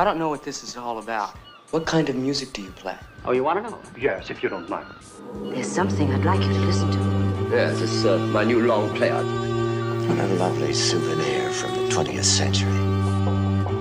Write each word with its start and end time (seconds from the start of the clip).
I 0.00 0.04
don't 0.04 0.16
know 0.16 0.28
what 0.28 0.44
this 0.44 0.62
is 0.62 0.76
all 0.76 1.00
about. 1.00 1.34
What 1.72 1.84
kind 1.84 2.08
of 2.08 2.14
music 2.14 2.52
do 2.52 2.62
you 2.62 2.70
play? 2.70 2.96
Oh, 3.24 3.32
you 3.32 3.42
want 3.42 3.64
to 3.64 3.68
know? 3.68 3.80
Yes, 3.98 4.30
if 4.30 4.44
you 4.44 4.48
don't 4.48 4.68
mind. 4.68 4.86
There's 5.52 5.66
something 5.66 6.14
I'd 6.14 6.24
like 6.24 6.40
you 6.40 6.52
to 6.52 6.60
listen 6.60 6.88
to. 6.92 7.50
Yes, 7.50 7.80
it's 7.80 8.04
uh, 8.04 8.16
my 8.18 8.44
new 8.44 8.64
long 8.64 8.94
play. 8.94 9.08
A 9.08 9.22
lovely 10.38 10.72
souvenir 10.72 11.50
from 11.50 11.72
the 11.74 11.92
20th 11.92 12.22
century. 12.22 12.70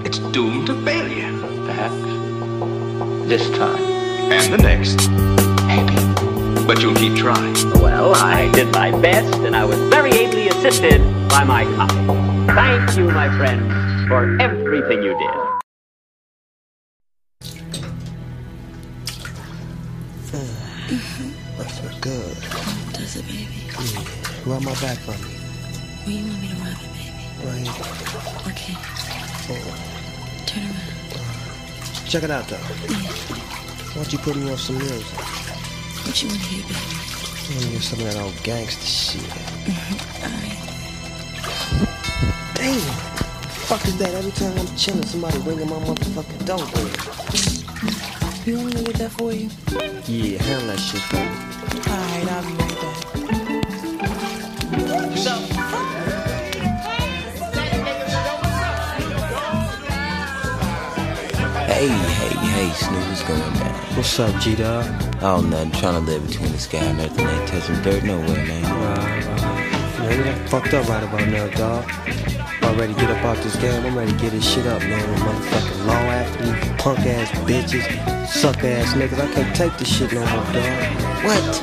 It's 0.08 0.18
doomed 0.34 0.66
to 0.66 0.84
failure. 0.84 1.32
Perhaps 1.68 2.02
this 3.30 3.48
time. 3.52 3.78
And 3.78 4.52
the 4.52 4.58
next. 4.58 5.08
Maybe. 5.68 6.66
But 6.66 6.82
you'll 6.82 6.96
keep 6.96 7.16
trying. 7.16 7.54
Well, 7.80 8.16
I 8.16 8.52
did 8.54 8.74
my 8.74 8.90
best, 8.90 9.36
and 9.46 9.56
I 9.56 9.66
was 9.66 9.78
very 9.94 10.14
ably 10.14 10.48
assisted 10.48 11.00
by 11.30 11.44
my 11.44 11.64
colleagues. 11.76 12.56
Thank 12.56 12.98
you, 12.98 13.12
my 13.12 13.30
friend, 13.38 14.08
for 14.08 14.42
everything 14.42 15.04
you 15.04 15.16
did. 15.16 15.47
Rub 24.58 24.66
my 24.66 24.74
back 24.82 24.98
for 25.06 25.12
me. 25.12 25.30
Where 26.02 26.18
you 26.18 26.26
want 26.26 26.42
me 26.42 26.48
to 26.50 26.56
rub 26.56 26.82
it, 26.82 26.90
baby? 26.98 27.22
Right 27.46 27.62
here. 27.62 27.78
Okay. 28.50 28.74
Oh. 29.54 29.70
Turn 30.48 30.66
around. 30.66 32.10
Check 32.10 32.24
it 32.24 32.32
out, 32.32 32.48
though. 32.48 32.58
Yeah. 32.90 33.06
Why 33.94 34.02
don't 34.02 34.12
you 34.12 34.18
put 34.18 34.36
me 34.36 34.50
on 34.50 34.58
some 34.58 34.80
music? 34.80 35.06
What 35.06 36.24
you 36.24 36.30
want 36.30 36.42
to 36.42 36.48
hear, 36.48 36.64
baby? 36.64 36.74
I 36.74 37.54
want 37.54 37.62
to 37.62 37.70
hear 37.70 37.82
some 37.82 38.00
of 38.00 38.06
that 38.06 38.18
old 38.18 38.34
gangster 38.42 38.82
shit. 38.82 39.22
Mm-hmm. 39.22 40.26
All 40.26 40.34
right. 40.42 40.58
Damn. 42.58 42.82
Fuck 43.70 43.86
is 43.86 43.96
that? 44.00 44.16
Every 44.16 44.32
time 44.32 44.58
I'm 44.58 44.76
chilling, 44.76 45.06
somebody 45.06 45.38
ringing 45.38 45.70
my 45.70 45.78
motherfucking 45.86 46.46
doorbell. 46.48 46.90
Mm-hmm. 47.30 48.50
You 48.50 48.58
want 48.58 48.74
me 48.74 48.82
to 48.82 48.84
get 48.92 48.96
that 49.06 49.12
for 49.12 49.32
you? 49.32 49.52
Yeah, 50.08 50.42
handle 50.42 50.74
that 50.74 50.80
shit 50.80 51.02
for 51.02 51.18
me. 51.18 51.30
All 51.94 52.02
right, 52.10 52.26
I'll 52.32 52.42
be 52.42 52.54
right 52.58 52.82
back. 52.82 52.97
Hey, 54.78 54.84
hey, 61.88 62.30
hey, 62.30 62.70
Snoop, 62.74 63.08
what's 63.08 63.24
going 63.24 63.40
down? 63.40 63.74
What's 63.96 64.20
up, 64.20 64.40
G-Dog? 64.40 64.86
Oh, 65.24 65.42
nothing. 65.42 65.72
Trying 65.72 66.06
to 66.06 66.12
live 66.12 66.28
between 66.28 66.52
the 66.52 66.60
sky 66.60 66.78
and 66.78 67.00
earth 67.00 67.18
and 67.18 67.28
ain't 67.28 67.48
touching 67.48 67.82
dirt 67.82 68.04
nowhere, 68.04 68.28
man. 68.28 68.64
Right, 68.64 69.26
right. 69.26 70.00
Man, 70.00 70.18
we 70.18 70.24
done 70.24 70.48
fucked 70.48 70.76
up 70.76 70.88
right 70.88 71.04
about 71.04 71.28
now, 71.28 71.48
dog. 71.48 71.84
I'm 72.62 72.78
ready 72.78 72.94
to 72.94 73.00
get 73.00 73.10
up 73.10 73.26
out 73.26 73.38
this 73.38 73.56
game. 73.56 73.84
I'm 73.84 73.98
ready 73.98 74.12
to 74.12 74.18
get 74.20 74.32
this 74.32 74.48
shit 74.48 74.68
up, 74.68 74.82
man. 74.82 75.10
With 75.10 75.20
motherfucking 75.22 75.88
law 75.88 75.94
athletes, 75.94 76.84
punk 76.84 77.00
ass 77.00 77.32
bitches, 77.50 78.28
suck 78.28 78.64
ass 78.64 78.94
niggas. 78.94 79.20
I 79.20 79.34
can't 79.34 79.56
take 79.56 79.76
this 79.80 79.88
shit 79.88 80.14
no 80.14 80.20
more, 80.20 80.54
dog. 80.54 81.26
What? 81.26 81.62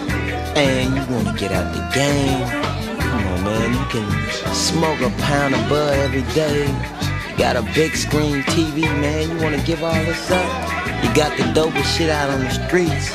And 0.56 0.94
you 0.96 1.14
wanna 1.14 1.38
get 1.38 1.52
out 1.52 1.72
the 1.74 1.80
game? 1.94 2.73
Come 3.14 3.28
on, 3.28 3.44
man. 3.44 3.72
You 3.72 3.84
can 3.90 4.54
smoke 4.54 5.00
a 5.00 5.10
pound 5.22 5.54
of 5.54 5.68
bud 5.68 5.96
every 5.98 6.22
day. 6.34 6.66
You 7.30 7.38
got 7.38 7.54
a 7.54 7.62
big 7.72 7.94
screen 7.94 8.42
TV, 8.42 8.82
man. 8.82 9.30
You 9.30 9.40
wanna 9.40 9.62
give 9.62 9.84
all 9.84 9.94
this 9.94 10.30
up? 10.32 10.50
You 11.04 11.14
got 11.14 11.36
the 11.36 11.44
dopest 11.54 11.96
shit 11.96 12.10
out 12.10 12.28
on 12.28 12.40
the 12.40 12.50
streets. 12.50 13.10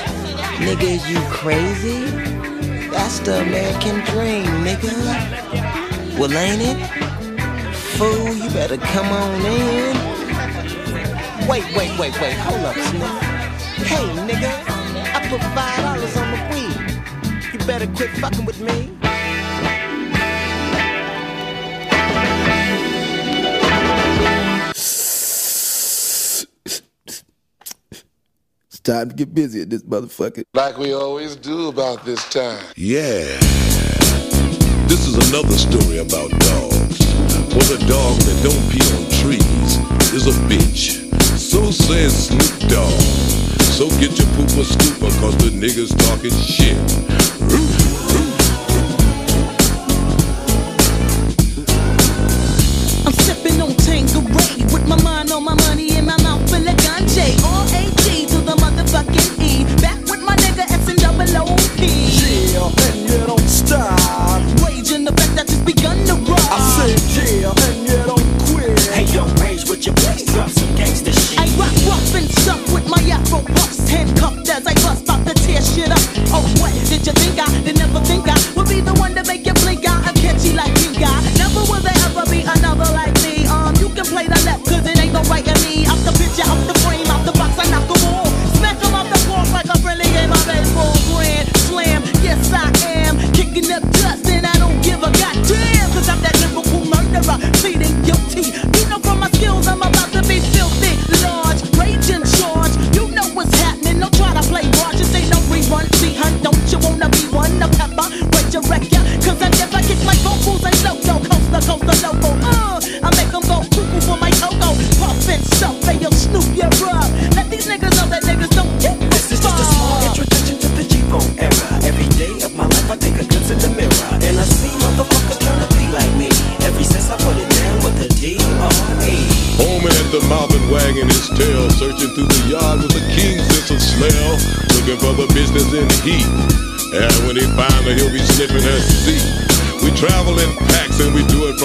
Nigga, 0.63 0.83
is 0.83 1.09
you 1.09 1.19
crazy? 1.29 2.05
That's 2.89 3.19
the 3.19 3.41
American 3.41 3.99
dream, 4.05 4.45
nigga. 4.63 4.95
Well, 6.17 6.31
ain't 6.31 6.61
it? 6.61 6.79
Fool, 7.97 8.33
you 8.33 8.49
better 8.51 8.77
come 8.77 9.07
on 9.07 9.45
in. 9.45 9.97
Wait, 11.45 11.65
wait, 11.75 11.91
wait, 11.99 12.21
wait. 12.21 12.37
Hold 12.47 12.63
up, 12.63 12.75
Snoop. 12.87 13.03
Hey, 13.83 14.05
nigga. 14.29 14.51
I 15.13 15.27
put 15.27 15.41
five 15.53 15.81
dollars 15.83 16.15
on 16.15 16.31
the 16.31 16.39
weed. 16.55 17.51
You 17.51 17.59
better 17.67 17.87
quit 17.87 18.11
fucking 18.11 18.45
with 18.45 18.61
me. 18.61 18.98
Time 28.89 29.09
to 29.09 29.15
get 29.15 29.33
busy 29.35 29.61
at 29.61 29.69
this 29.69 29.83
motherfucker. 29.83 30.43
Like 30.55 30.77
we 30.77 30.93
always 30.93 31.35
do 31.35 31.67
about 31.67 32.05
this 32.05 32.27
time. 32.29 32.63
Yeah. 32.75 33.37
This 34.89 35.05
is 35.05 35.15
another 35.29 35.53
story 35.53 35.99
about 35.99 36.31
dogs. 36.31 36.97
For 37.53 37.63
the 37.69 37.77
dog 37.85 38.17
that 38.25 38.37
don't 38.41 38.65
pee 38.73 38.81
on 38.97 39.05
trees 39.21 39.77
is 40.11 40.25
a 40.25 40.33
bitch. 40.49 41.05
So 41.37 41.69
says 41.69 42.29
Snoop 42.29 42.69
Dogg. 42.69 42.99
So 43.77 43.89
get 44.01 44.17
your 44.17 44.27
pooper 44.33 44.65
scooper 44.65 45.11
cause 45.21 45.37
the 45.37 45.51
niggas 45.53 45.93
talking 46.09 46.33
shit. 46.33 46.77
I'm 47.53 47.78
afro 73.29 73.53
puffs. 73.53 73.89
Handcuffed 73.89 74.49
as 74.49 74.65
I 74.65 74.73
bust 74.73 75.03
about 75.03 75.25
to 75.27 75.33
tear 75.33 75.61
shit 75.61 75.91
up. 75.91 75.99
Oh, 76.33 76.43
what 76.59 76.73
did 76.89 77.05
you 77.05 77.13
think 77.13 77.39
I 77.39 77.47
did 77.63 77.77
never 77.77 77.99
think 78.01 78.27
I 78.27 78.35
would 78.55 78.67
be 78.67 78.81
the 78.81 78.93
one 78.93 79.13
to 79.15 79.23
make 79.25 79.45
you 79.45 79.53
blink 79.53 79.85
out? 79.85 80.05
I'm 80.05 80.15
catchy 80.15 80.53
like 80.53 80.78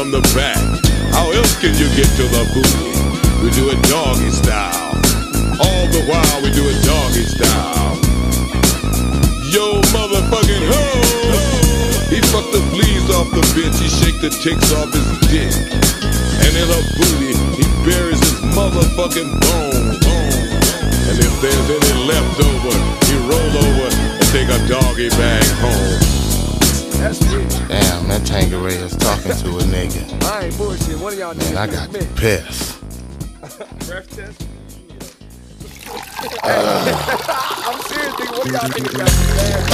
from 0.04 0.10
the 0.10 0.34
back. 0.36 0.60
How 1.16 1.32
else 1.32 1.56
can 1.56 1.72
you 1.80 1.88
get 1.96 2.08
to 2.20 2.24
the 2.28 2.44
booty? 2.52 2.92
We 3.40 3.48
do 3.56 3.72
it 3.72 3.80
doggy 3.88 4.28
style. 4.28 4.92
All 5.56 5.86
the 5.88 6.04
while 6.04 6.38
we 6.44 6.52
do 6.52 6.60
it 6.68 6.76
doggy 6.84 7.24
style. 7.24 7.96
Yo, 9.48 9.80
motherfucking 9.96 10.64
ho! 10.68 10.84
He 12.12 12.20
fucked 12.28 12.52
the 12.52 12.60
fleas 12.68 13.08
off 13.16 13.30
the 13.32 13.40
bitch, 13.56 13.80
he 13.80 13.88
shake 13.88 14.20
the 14.20 14.28
ticks 14.28 14.72
off 14.76 14.92
his 14.92 15.08
dick. 15.32 15.54
And 16.44 16.52
in 16.52 16.68
her 16.68 16.84
booty, 17.00 17.32
he 17.56 17.64
buries 17.88 18.20
his 18.20 18.36
motherfucking 18.52 19.30
bone. 19.40 19.88
And 21.08 21.16
if 21.16 21.32
there's 21.40 21.68
any 21.70 21.94
left 22.04 22.36
over, 22.44 22.76
he 23.08 23.14
roll 23.24 23.52
over 23.56 23.88
and 23.88 24.26
take 24.36 24.48
a 24.52 24.60
doggy 24.68 25.08
bag 25.16 25.44
home. 25.64 26.13
Damn, 27.68 28.08
that 28.08 28.22
Tanqueray 28.26 28.74
is 28.74 28.96
talking 28.96 29.32
to 29.32 29.48
a 29.58 29.62
nigga. 29.62 30.22
I 30.24 30.46
ain't 30.46 30.56
bullshit. 30.58 30.98
One 30.98 31.12
of 31.12 31.18
y'all 31.18 31.34
Man, 31.34 31.56
I 31.56 31.66
got 31.66 31.92
to 31.92 32.04
pissed. 32.16 32.80
Breath 33.86 34.10
test? 34.16 34.46
I'm 36.44 37.80
serious. 37.82 38.14
What 38.30 38.44
do 38.44 38.52
y'all 38.52 38.68
niggas 38.68 38.96
got 38.98 39.73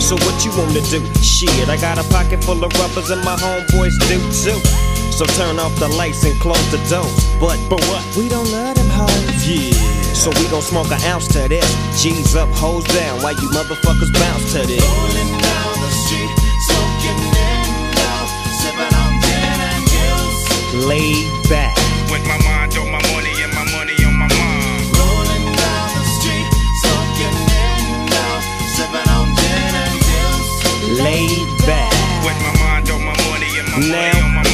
So 0.00 0.16
what 0.24 0.44
you 0.44 0.50
wanna 0.56 0.80
do? 0.88 1.04
Shit, 1.22 1.68
I 1.68 1.76
got 1.76 1.98
a 1.98 2.04
pocket 2.08 2.42
full 2.42 2.62
of 2.64 2.72
rubbers 2.78 3.10
and 3.10 3.22
my 3.24 3.36
homeboys 3.36 3.96
do 4.08 4.18
too. 4.32 4.58
So 5.12 5.26
turn 5.34 5.58
off 5.58 5.74
the 5.76 5.88
lights 5.88 6.24
and 6.24 6.38
close 6.40 6.70
the 6.70 6.78
doors. 6.88 7.10
But 7.40 7.58
but 7.68 7.80
what? 7.90 8.04
We 8.16 8.28
don't 8.28 8.50
love 8.50 8.76
them 8.76 8.88
hoes. 8.88 9.46
Yeah. 9.46 9.98
So 10.14 10.30
we 10.30 10.48
gon' 10.48 10.62
smoke 10.62 10.90
an 10.90 11.02
ounce 11.04 11.28
to 11.28 11.48
this. 11.48 11.66
G's 12.02 12.34
up, 12.34 12.48
hoes 12.50 12.84
down, 12.84 13.22
Why 13.22 13.32
you 13.32 13.48
motherfuckers 13.50 14.12
bounce 14.14 14.52
to 14.52 14.66
this. 14.66 14.82
Rolling 14.82 15.32
down 15.42 15.74
the 15.82 15.90
street, 16.06 16.32
smoking 16.66 17.20
window, 17.34 18.18
sipping 18.60 18.94
on 19.02 19.12
gin 19.22 19.58
and 19.70 19.84
juice. 19.86 20.86
Laid 20.86 21.48
back. 21.48 21.77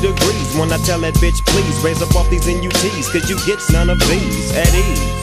degrees 0.00 0.56
when 0.56 0.72
I 0.72 0.78
tell 0.78 0.98
that 1.00 1.14
bitch, 1.20 1.44
please 1.44 1.76
raise 1.84 2.00
up 2.02 2.14
off 2.16 2.28
these 2.30 2.48
NUTs, 2.48 3.12
cause 3.12 3.28
you 3.28 3.36
get 3.44 3.60
none 3.70 3.90
of 3.90 4.00
these 4.08 4.50
at 4.56 4.72
ease. 4.72 5.20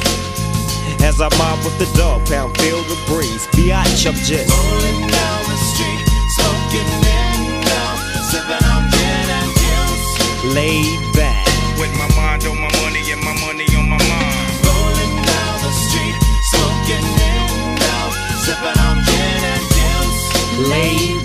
As 1.01 1.21
I 1.21 1.29
mob 1.38 1.57
with 1.65 1.77
the 1.81 1.89
dog 1.97 2.25
pound, 2.29 2.57
feel 2.57 2.81
the 2.85 2.97
breeze. 3.09 3.45
Biatch, 3.57 4.06
I'm 4.06 4.18
just 4.21 4.50
Rolling 4.50 5.01
down 5.09 5.41
the 5.50 5.57
street, 5.74 6.01
smoking 6.38 6.89
window, 7.06 7.88
sipping 8.29 8.65
on 8.69 8.83
gin 8.94 9.27
and 9.39 9.51
juice. 9.57 10.53
laid 10.53 11.01
back. 11.13 11.45
With 11.81 11.94
my 11.97 12.09
mind 12.18 12.45
on 12.45 12.57
my 12.57 12.71
money 12.81 13.01
and 13.12 13.21
my 13.21 13.33
money 13.45 13.65
on 13.77 13.85
my 13.89 13.97
mind. 13.97 14.50
Rolling 14.65 15.15
down 15.25 15.53
the 15.65 15.74
street, 15.85 16.18
smoking 16.53 17.06
window, 17.18 18.01
sipping 18.45 18.77
on 18.85 18.97
gin 19.06 19.41
and 19.53 19.65
juice. 19.74 20.69
laid 20.69 21.16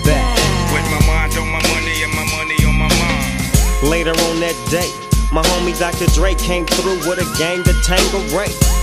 Later 3.83 4.11
on 4.11 4.39
that 4.39 4.55
day, 4.71 4.89
my 5.33 5.41
homie 5.43 5.77
Dr. 5.77 6.05
Dre 6.13 6.33
came 6.35 6.65
through 6.65 6.99
with 6.99 7.19
a 7.19 7.37
gang 7.37 7.63
to 7.63 7.73
Tango 7.83 8.19
Ray. 8.35 8.82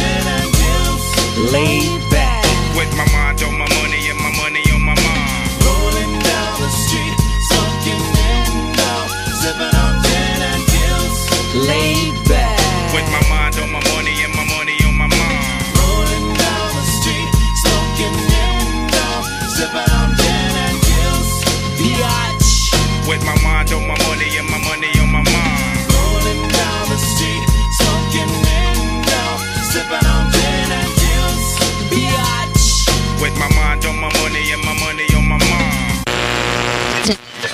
Laid 1.37 2.01
back. 2.09 2.45
With 2.75 2.91
my 2.95 3.05
mind 3.11 3.41
on 3.43 3.57
my 3.57 3.67
money 3.81 4.09
and 4.09 4.19
my 4.19 4.31
money 4.37 4.63
on 4.73 4.81
my 4.81 4.95
mind. 4.95 5.51
Rolling 5.63 6.13
down 6.19 6.53
the 6.59 6.69
street, 6.69 7.15
smoking 7.51 8.01
window, 8.15 8.97
sipping 9.39 9.75
on 9.75 9.93
gin 10.03 10.41
and 10.51 10.63
juice. 10.71 11.19
laid 11.67 12.15
back. 12.27 12.59
With 12.95 13.07
my 13.11 13.23
mind 13.29 13.55
on 13.59 13.71
my 13.71 13.81
money 13.93 14.23
and 14.23 14.33
my 14.35 14.45
money 14.55 14.77
on 14.87 14.95
my 14.97 15.07
mind. 15.07 15.39
Rolling 15.79 16.27
down 16.35 16.67
the 16.75 16.85
street, 16.99 17.29
smoking 17.63 18.15
window, 18.31 19.13
sipping 19.55 19.89
on 19.99 20.09
gin 20.15 20.53
and 20.67 20.77
juice. 20.87 21.33
Biatch. 21.79 23.07
With 23.07 23.23
my 23.25 23.35
mind 23.43 23.71
on 23.73 23.87
my 23.87 23.97
money 24.07 24.37
and 24.37 24.47
my 24.49 24.50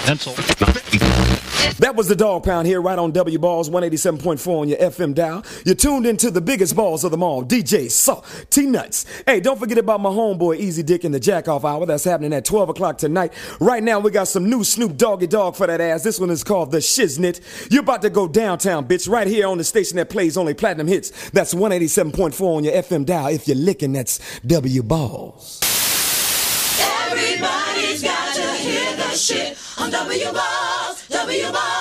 That 0.08 1.94
was 1.94 2.08
the 2.08 2.16
Dog 2.16 2.46
Pound 2.46 2.66
here, 2.66 2.82
right 2.82 2.98
on 2.98 3.12
W 3.12 3.38
Balls 3.38 3.70
187.4 3.70 4.48
on 4.62 4.70
your 4.70 4.78
FM 4.78 5.14
dial. 5.14 5.44
You're 5.66 5.76
tuned 5.76 6.06
into 6.06 6.32
the 6.32 6.40
biggest 6.40 6.78
balls 6.78 7.04
of 7.04 7.12
them 7.12 7.22
all, 7.22 7.44
DJ 7.44 7.92
Saw 7.92 8.24
T 8.50 8.68
Nuts. 8.68 9.06
Hey, 9.26 9.42
don't 9.42 9.60
forget 9.60 9.78
about 9.78 10.00
my 10.00 10.10
homeboy 10.10 10.60
Easy 10.60 10.82
Dick 10.82 11.04
in 11.04 11.12
the 11.12 11.20
Jack 11.20 11.50
Off 11.50 11.66
Hour. 11.66 11.86
That's 11.86 12.06
happening 12.06 12.32
at 12.32 12.46
12 12.46 12.70
o'clock 12.70 12.98
tonight. 13.00 13.34
Right 13.60 13.84
now, 13.84 14.00
we 14.00 14.10
got 14.10 14.30
some 14.30 14.50
new 14.50 14.64
Snoop 14.64 14.96
Doggy 14.96 15.28
Dogg 15.28 15.58
for 15.58 15.68
that 15.68 15.82
ass. 15.82 16.04
This 16.04 16.22
one 16.22 16.30
is 16.30 16.42
called 16.42 16.72
The 16.72 16.78
Shiznit. 16.78 17.70
You're 17.70 17.84
about 17.84 18.02
to 18.04 18.10
go 18.10 18.30
downtown, 18.30 18.88
bitch, 18.88 19.10
right 19.10 19.28
here 19.28 19.48
on 19.48 19.58
the 19.58 19.66
station 19.66 19.98
that 19.98 20.10
plays 20.10 20.38
only 20.38 20.54
platinum 20.54 20.88
hits. 20.88 21.32
That's 21.32 21.54
187.4 21.54 22.42
on 22.42 22.64
your 22.64 22.76
FM 22.76 23.06
dial. 23.06 23.28
If 23.28 23.46
you're 23.46 23.58
licking, 23.58 23.92
that's 23.92 24.40
W 24.40 24.84
Balls. 24.84 25.60
Everybody's 26.80 28.02
got 28.02 28.36
to 28.36 28.54
hear 28.54 28.96
the 28.96 29.12
shit 29.12 29.67
on 29.80 29.92
W 29.92 30.32
Balls, 30.32 31.77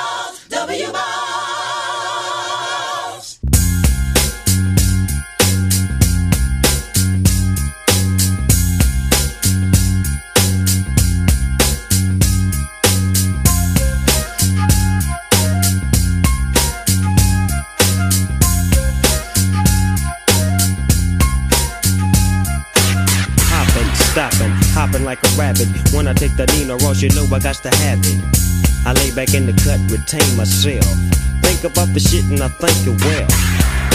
hopping 24.87 25.05
like 25.05 25.19
a 25.23 25.28
rabbit. 25.37 25.69
When 25.93 26.07
I 26.07 26.12
take 26.12 26.37
the 26.37 26.47
Nina 26.47 26.76
Ross, 26.76 27.02
you 27.02 27.11
know 27.11 27.26
I 27.35 27.38
got 27.40 27.57
to 27.66 27.71
have 27.83 27.99
it. 28.02 28.21
I 28.87 28.93
lay 28.95 29.11
back 29.11 29.35
in 29.35 29.47
the 29.47 29.52
cut, 29.52 29.81
retain 29.90 30.37
myself. 30.37 30.87
Think 31.43 31.64
about 31.64 31.90
the 31.93 32.00
shit 32.00 32.25
and 32.31 32.43
I 32.43 32.49
think 32.49 32.76
it 32.87 32.97
well. 33.02 33.26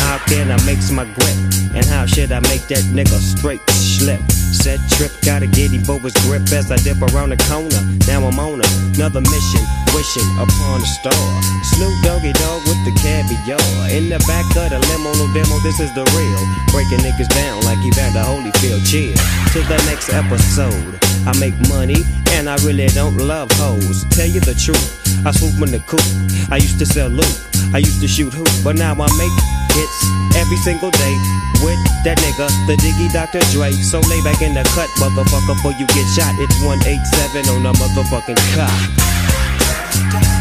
How 0.04 0.20
can 0.28 0.52
I 0.52 0.60
mix 0.66 0.92
my 0.92 1.06
grip? 1.06 1.38
And 1.76 1.86
how 1.86 2.06
should 2.06 2.32
I 2.32 2.40
make 2.52 2.68
that 2.68 2.84
nigga 2.92 3.20
straight 3.20 3.62
slip? 4.02 4.22
Set 4.52 4.82
trip, 4.98 5.14
gotta 5.22 5.46
get 5.48 5.72
him 5.72 5.86
his 5.86 6.14
grip 6.26 6.44
as 6.52 6.72
I 6.74 6.78
dip 6.82 6.98
around 7.14 7.30
the 7.30 7.40
corner. 7.46 7.82
Now 8.10 8.26
I'm 8.26 8.38
on 8.42 8.62
another 8.98 9.22
mission, 9.22 9.64
wishing 9.94 10.30
upon 10.42 10.82
a 10.82 10.90
star. 10.98 11.26
Snoop 11.74 11.94
Doggy 12.04 12.34
Dogg 12.34 12.66
with 12.66 12.82
the 12.84 12.94
caviar. 13.00 13.62
In 13.94 14.10
the 14.10 14.20
back 14.26 14.46
of 14.58 14.74
the 14.74 14.80
limo, 14.90 15.14
no 15.14 15.26
demo, 15.34 15.56
this 15.62 15.80
is 15.80 15.94
the 15.94 16.04
real. 16.18 16.42
Breaking 16.74 17.06
niggas 17.06 17.30
down 17.30 17.62
like 17.64 17.80
Evander 17.86 18.26
Holyfield. 18.26 18.82
Cheers 18.90 19.22
to 19.54 19.60
the 19.70 19.78
next 19.88 20.10
episode. 20.10 21.00
I 21.26 21.38
make 21.40 21.56
money 21.70 22.02
and 22.34 22.50
I 22.50 22.58
really 22.66 22.88
don't 22.88 23.18
love 23.18 23.50
hoes. 23.54 24.04
Tell 24.10 24.28
you 24.28 24.42
the 24.42 24.58
truth, 24.58 25.26
I 25.26 25.32
swoop 25.32 25.56
in 25.62 25.72
the 25.72 25.82
coop. 25.86 26.04
I 26.52 26.58
used 26.58 26.80
to 26.80 26.86
sell 26.86 27.10
loot, 27.10 27.36
I 27.74 27.78
used 27.78 28.02
to 28.02 28.08
shoot 28.08 28.34
hoop, 28.34 28.50
but 28.64 28.76
now 28.76 28.94
I 28.94 29.08
make 29.22 29.61
hits 29.74 29.98
every 30.36 30.58
single 30.58 30.92
day 30.92 31.16
with 31.64 31.80
that 32.04 32.18
nigga, 32.20 32.48
the 32.68 32.76
Diggy 32.78 33.12
Dr. 33.14 33.40
Dre. 33.52 33.72
So 33.72 34.00
lay 34.10 34.22
back 34.24 34.42
in 34.42 34.54
the 34.54 34.64
cut, 34.76 34.90
motherfucker, 34.98 35.56
before 35.56 35.74
you 35.74 35.86
get 35.88 36.08
shot. 36.16 36.34
It's 36.40 36.60
187 36.62 37.50
on 37.50 37.64
the 37.64 37.74
motherfucking 37.74 38.40
cop. 38.56 40.41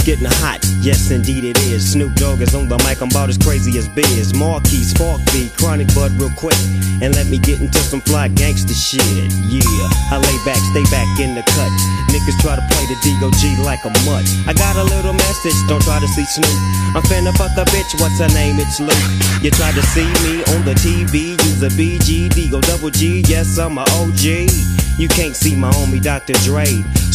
It's 0.00 0.08
getting 0.08 0.32
hot, 0.40 0.64
yes 0.80 1.12
indeed 1.12 1.44
it 1.44 1.60
is. 1.68 1.92
Snoop 1.92 2.16
Dogg 2.16 2.40
is 2.40 2.54
on 2.56 2.72
the 2.72 2.80
mic, 2.88 3.04
I'm 3.04 3.12
about 3.12 3.28
as 3.28 3.36
crazy 3.36 3.76
as 3.76 3.84
Biz. 3.84 4.32
Markie, 4.32 4.80
Spark 4.80 5.20
B, 5.28 5.52
Chronic 5.60 5.92
Bud 5.92 6.16
real 6.16 6.32
quick. 6.40 6.56
And 7.04 7.12
let 7.12 7.28
me 7.28 7.36
get 7.36 7.60
into 7.60 7.84
some 7.84 8.00
fly 8.00 8.32
gangster 8.32 8.72
shit. 8.72 9.04
Yeah, 9.52 9.60
I 10.08 10.16
lay 10.16 10.38
back, 10.48 10.56
stay 10.72 10.88
back 10.88 11.04
in 11.20 11.36
the 11.36 11.44
cut. 11.44 11.68
Niggas 12.08 12.40
try 12.40 12.56
to 12.56 12.64
play 12.72 12.84
the 12.88 12.96
D.O.G. 13.04 13.60
like 13.60 13.84
a 13.84 13.92
mutt. 14.08 14.24
I 14.48 14.56
got 14.56 14.80
a 14.80 14.84
little 14.88 15.12
message, 15.12 15.58
don't 15.68 15.84
try 15.84 16.00
to 16.00 16.08
see 16.08 16.24
Snoop. 16.24 16.56
I'm 16.96 17.04
finna 17.04 17.36
fuck 17.36 17.52
a 17.60 17.68
bitch, 17.68 17.92
what's 18.00 18.16
her 18.24 18.32
name? 18.32 18.56
It's 18.56 18.80
Luke. 18.80 19.04
You 19.44 19.52
tried 19.52 19.76
to 19.76 19.84
see 19.92 20.08
me 20.24 20.40
on 20.56 20.64
the 20.64 20.72
TV, 20.80 21.36
use 21.44 21.60
a 21.60 21.68
BG, 21.68 22.32
D-Go 22.32 22.62
double 22.62 22.88
G, 22.88 23.20
yes 23.28 23.58
I'm 23.58 23.76
a 23.76 23.84
OG. 24.00 24.79
You 25.00 25.08
can't 25.08 25.34
see 25.34 25.56
my 25.56 25.70
homie 25.70 26.02
Dr. 26.02 26.34
Dre. 26.44 26.66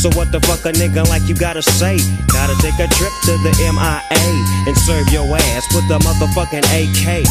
So 0.01 0.10
what 0.18 0.32
the 0.32 0.42
fuck 0.42 0.65
a 0.65 0.74
nigga 0.74 1.08
like 1.08 1.30
you 1.30 1.36
gotta 1.36 1.62
say? 1.62 2.01
Gotta 2.34 2.58
take 2.58 2.74
a 2.82 2.89
trip 2.98 3.13
to 3.30 3.38
the 3.46 3.54
MIA 3.62 4.25
and 4.65 4.75
serve 4.89 5.06
your 5.13 5.30
ass 5.38 5.65
with 5.70 5.88
the 5.88 6.00
motherfucking 6.01 6.65
AK. 6.65 7.22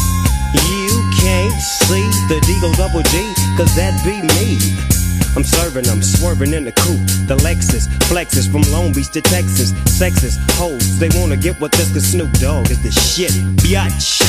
You 0.55 1.11
can't 1.19 1.59
see 1.59 2.07
the 2.31 2.39
Deagle 2.47 2.73
Double 2.79 3.03
G, 3.03 3.33
cause 3.59 3.75
that 3.75 3.99
be 4.07 4.23
me. 4.39 4.55
I'm 5.35 5.43
serving 5.43 5.83
them, 5.83 6.01
swerving 6.01 6.53
in 6.53 6.63
the 6.63 6.71
coupe. 6.71 7.03
The 7.27 7.35
Lexus 7.43 7.91
flexes 8.07 8.49
from 8.49 8.61
Long 8.71 8.93
Beach 8.93 9.11
to 9.11 9.21
Texas. 9.21 9.73
Sexist 9.99 10.39
hoes, 10.51 10.97
they 10.99 11.09
wanna 11.19 11.35
get 11.35 11.59
with 11.59 11.73
this 11.73 11.91
cause 11.91 12.07
Snoop 12.07 12.31
Dogg 12.39 12.71
is 12.71 12.81
the 12.81 12.91
shit. 12.91 13.31
Biatch. 13.59 14.23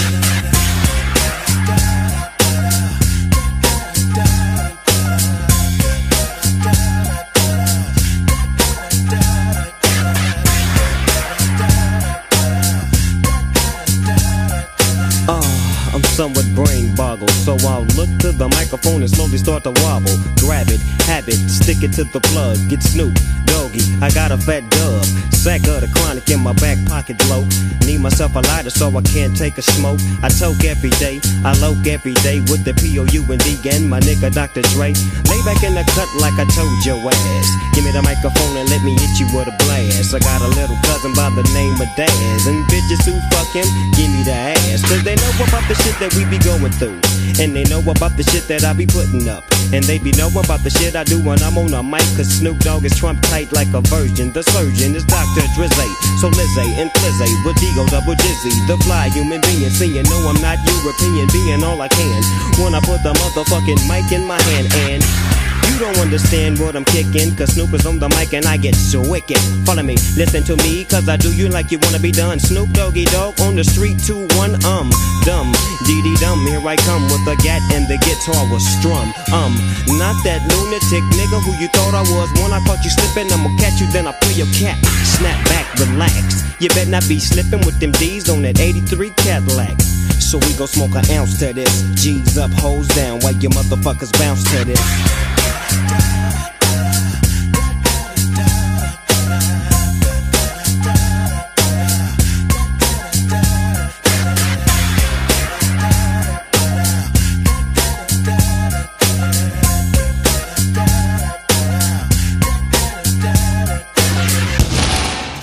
Somewhat 16.16 16.48
brain 16.54 16.94
boggled, 16.96 17.30
so 17.44 17.58
I'll 17.68 17.84
look 17.92 18.08
to 18.24 18.32
the 18.32 18.48
microphone 18.56 19.02
and 19.02 19.10
slowly 19.10 19.36
start 19.36 19.64
to 19.64 19.72
wobble. 19.84 20.16
Grab 20.40 20.68
it, 20.72 20.80
have 21.04 21.28
it, 21.28 21.36
stick 21.52 21.84
it 21.84 21.92
to 22.00 22.04
the 22.04 22.20
plug. 22.32 22.56
Get 22.70 22.82
Snoop, 22.82 23.12
doggy, 23.44 23.84
I 24.00 24.08
got 24.10 24.32
a 24.32 24.38
fat 24.38 24.64
dub. 24.70 25.04
Sack 25.36 25.68
of 25.68 25.84
the 25.84 25.90
chronic 25.92 26.24
in 26.32 26.40
my 26.40 26.54
back 26.54 26.80
pocket 26.88 27.18
blow. 27.28 27.44
Need 27.84 28.00
myself 28.00 28.34
a 28.34 28.40
lighter 28.48 28.70
so 28.70 28.88
I 28.96 29.02
can't 29.02 29.36
take 29.36 29.58
a 29.58 29.62
smoke. 29.62 30.00
I 30.24 30.32
toke 30.32 30.64
every 30.64 30.90
day, 30.96 31.20
I 31.44 31.52
loke 31.60 31.86
every 31.86 32.16
day 32.24 32.40
with 32.48 32.64
the 32.64 32.72
P-O-U 32.72 33.20
and 33.28 33.42
D 33.44 33.60
and 33.68 33.84
my 33.84 34.00
nigga 34.00 34.32
Dr. 34.32 34.62
Dre. 34.72 34.96
Lay 35.28 35.40
back 35.44 35.60
in 35.62 35.76
the 35.76 35.84
cut 35.92 36.08
like 36.16 36.34
I 36.40 36.48
told 36.56 36.72
your 36.88 36.96
ass. 36.96 37.48
Give 37.76 37.84
me 37.84 37.92
the 37.92 38.00
microphone 38.02 38.56
and 38.56 38.66
let 38.72 38.80
me 38.82 38.96
hit 38.96 39.20
you 39.20 39.28
with 39.36 39.52
a 39.52 39.56
blast. 39.68 40.16
I 40.16 40.18
got 40.18 40.40
a 40.40 40.48
little 40.56 40.80
cousin 40.88 41.12
by 41.12 41.28
the 41.36 41.44
name 41.52 41.76
of 41.76 41.90
Daz. 41.94 42.48
And 42.48 42.64
bitches 42.72 43.04
who 43.04 43.14
fuck 43.30 43.52
him, 43.52 43.68
give 43.92 44.08
me 44.10 44.24
the 44.24 44.34
ass. 44.34 44.80
Cause 44.88 45.04
they 45.04 45.14
know 45.14 45.32
about 45.46 45.62
the 45.68 45.76
shit 45.84 45.94
that 46.02 46.05
we 46.14 46.24
be 46.28 46.38
going 46.38 46.72
through. 46.76 47.00
And 47.40 47.54
they 47.56 47.64
know 47.64 47.80
about 47.80 48.16
the 48.16 48.24
shit 48.30 48.46
that 48.48 48.64
I 48.64 48.72
be 48.72 48.86
putting 48.86 49.28
up. 49.28 49.44
And 49.72 49.82
they 49.84 49.98
be 49.98 50.12
know 50.12 50.28
about 50.28 50.62
the 50.62 50.70
shit 50.70 50.94
I 50.94 51.04
do 51.04 51.18
when 51.24 51.42
I'm 51.42 51.58
on 51.58 51.72
a 51.74 51.82
mic. 51.82 52.06
Cause 52.14 52.28
Snoop 52.28 52.58
Dogg 52.60 52.84
is 52.84 52.94
Trump 52.96 53.20
tight 53.28 53.52
like 53.52 53.72
a 53.74 53.80
virgin. 53.92 54.32
The 54.32 54.42
surgeon 54.42 54.94
is 54.94 55.04
Dr. 55.04 55.44
Drizzy. 55.56 55.90
So 56.20 56.28
Lizzie 56.28 56.76
and 56.78 56.90
Flizzy 56.96 57.32
with 57.44 57.56
Digo 57.56 57.88
double 57.88 58.14
Jizzy. 58.14 58.54
The 58.68 58.76
fly 58.84 59.08
human 59.08 59.40
being. 59.42 59.70
Seeing 59.70 60.06
no, 60.06 60.28
I'm 60.28 60.40
not 60.40 60.58
European. 60.64 61.28
Being 61.32 61.64
all 61.64 61.80
I 61.80 61.88
can. 61.88 62.22
When 62.62 62.74
I 62.74 62.80
put 62.80 63.02
the 63.02 63.12
motherfucking 63.12 63.80
mic 63.88 64.12
in 64.12 64.24
my 64.24 64.40
hand. 64.40 64.68
And 64.90 65.45
you 65.76 65.84
don't 65.84 65.98
understand 65.98 66.58
what 66.58 66.74
I'm 66.74 66.84
kicking, 66.84 67.36
cause 67.36 67.52
Snoop 67.52 67.74
is 67.74 67.84
on 67.84 67.98
the 67.98 68.08
mic 68.16 68.32
and 68.32 68.46
I 68.46 68.56
get 68.56 68.74
so 68.74 69.00
wicked. 69.04 69.36
Follow 69.68 69.82
me, 69.82 69.96
listen 70.16 70.42
to 70.44 70.56
me, 70.64 70.84
cause 70.84 71.08
I 71.08 71.16
do 71.16 71.34
you 71.34 71.48
like 71.48 71.70
you 71.70 71.78
wanna 71.82 71.98
be 71.98 72.12
done. 72.12 72.38
Snoop 72.40 72.70
Doggy 72.70 73.04
Dogg 73.12 73.40
on 73.40 73.56
the 73.56 73.64
street, 73.64 74.00
2 74.00 74.26
1 74.40 74.64
um, 74.64 74.88
dumb, 75.28 75.52
dee 75.84 76.00
dee 76.00 76.16
dum. 76.16 76.40
Here 76.46 76.64
I 76.64 76.76
come 76.76 77.04
with 77.12 77.24
the 77.28 77.36
gat 77.44 77.60
and 77.76 77.84
the 77.88 77.98
guitar 78.00 78.40
was 78.48 78.64
strum. 78.78 79.12
Um, 79.36 79.52
not 80.00 80.16
that 80.24 80.40
lunatic 80.48 81.04
nigga 81.12 81.38
who 81.44 81.52
you 81.60 81.68
thought 81.76 81.92
I 81.92 82.04
was. 82.08 82.28
When 82.40 82.52
I 82.52 82.60
caught 82.64 82.80
you 82.80 82.90
slipping, 82.90 83.28
I'ma 83.32 83.52
catch 83.60 83.80
you, 83.80 83.86
then 83.92 84.06
I 84.06 84.12
pull 84.16 84.32
your 84.32 84.48
cap. 84.56 84.80
Snap 85.04 85.36
back, 85.52 85.66
relax. 85.76 86.40
You 86.60 86.68
better 86.72 86.88
not 86.88 87.04
be 87.08 87.18
slipping 87.18 87.60
with 87.66 87.80
them 87.80 87.92
D's 87.92 88.30
on 88.30 88.40
that 88.42 88.60
83 88.60 89.10
Cadillac. 89.20 89.76
So 90.24 90.38
we 90.38 90.54
gon' 90.56 90.68
smoke 90.68 90.96
an 90.96 91.04
ounce 91.12 91.38
to 91.40 91.52
this. 91.52 91.84
G's 92.00 92.38
up, 92.38 92.50
hoes 92.52 92.88
down, 92.96 93.20
while 93.20 93.36
you 93.36 93.50
motherfuckers 93.50 94.12
bounce 94.18 94.42
to 94.56 94.64
this. 94.64 94.80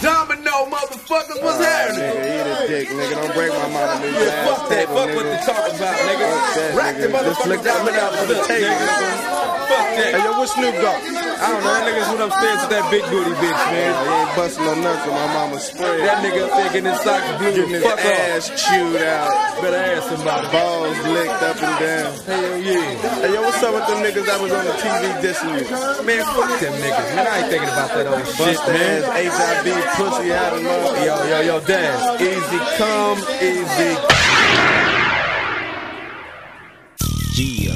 Domino, 0.02 0.66
motherfuckers, 0.68 1.42
what's 1.42 1.64
happening? 1.64 2.04
Nigga, 2.04 2.26
eat 2.28 2.66
a 2.66 2.68
dick, 2.68 2.88
nigga. 2.90 3.16
Don't 3.16 3.34
break 3.34 3.52
my 3.52 3.68
mama 3.70 4.00
new 4.02 4.12
Yeah, 4.12 4.46
fuck 4.46 4.70
that. 4.70 4.88
Fuck 4.88 5.16
what 5.16 5.24
they 5.24 5.38
talk 5.46 5.64
about, 5.74 5.96
nigga. 5.96 6.76
Rack 6.76 6.98
the 6.98 7.08
nigga. 7.08 7.24
Just 7.24 7.40
motherfucker 7.40 7.48
look 7.48 7.64
down 7.64 7.86
look 7.86 7.96
out 7.96 8.14
for 8.16 8.26
the 8.34 8.42
table, 8.44 8.68
nigga. 8.68 9.53
Nigga. 9.74 9.82
Fuck 9.84 9.90
that. 9.98 10.14
Hey, 10.14 10.24
yo, 10.24 10.32
what's 10.38 10.54
Snoop 10.54 10.76
Dogg? 10.78 11.02
I 11.04 11.52
don't 11.52 11.64
know. 11.64 11.74
That 11.74 11.84
nigga's 11.90 12.08
went 12.14 12.22
upstairs 12.30 12.60
with 12.64 12.72
that 12.74 12.86
big 12.94 13.04
booty 13.10 13.34
bitch, 13.42 13.64
man. 13.74 13.92
He 13.94 14.14
ain't 14.14 14.32
busting 14.38 14.66
no 14.66 14.74
nuts 14.80 15.04
with 15.06 15.16
my 15.18 15.28
mama 15.34 15.58
spread. 15.60 15.98
That 16.08 16.18
nigga 16.24 16.42
up 16.46 16.52
there 16.54 16.70
getting 16.74 16.92
his 16.94 17.02
socks 17.04 17.28
blue 17.42 17.52
Getting 17.54 17.72
the 17.74 17.80
his 17.80 17.84
fuck 17.84 18.00
off. 18.00 18.32
ass 18.32 18.44
chewed 18.54 19.02
out. 19.04 19.30
Better 19.62 19.82
ask 19.94 20.04
somebody. 20.14 20.46
Balls 20.54 20.98
licked 21.10 21.42
up 21.44 21.58
and 21.64 21.76
down. 21.82 22.10
Hell 22.24 22.58
yeah. 22.64 23.24
Hey, 23.24 23.30
yo, 23.34 23.40
what's 23.44 23.62
up 23.64 23.74
with 23.74 23.86
them 23.90 24.00
niggas 24.06 24.26
that 24.30 24.40
was 24.40 24.52
on 24.54 24.64
the 24.64 24.76
TV 24.80 25.04
dissing 25.24 25.52
you? 25.58 25.66
Man, 26.06 26.22
fuck 26.32 26.52
them 26.62 26.74
niggas. 26.80 27.10
Man, 27.18 27.26
I 27.28 27.34
ain't 27.42 27.50
thinking 27.52 27.70
about 27.74 27.90
that 27.98 28.08
old 28.08 28.24
shit, 28.28 28.38
Bust 28.40 28.64
man. 28.70 29.04
ass 29.04 29.36
HIV 29.36 29.68
pussy 29.98 30.28
out 30.34 30.54
of 30.54 30.62
love. 30.64 30.96
Yo, 31.04 31.16
yo, 31.28 31.38
yo, 31.42 31.56
Daz. 31.66 32.22
Easy 32.22 32.60
come, 32.78 33.20
easy. 33.42 33.92
Yeah, 37.36 37.74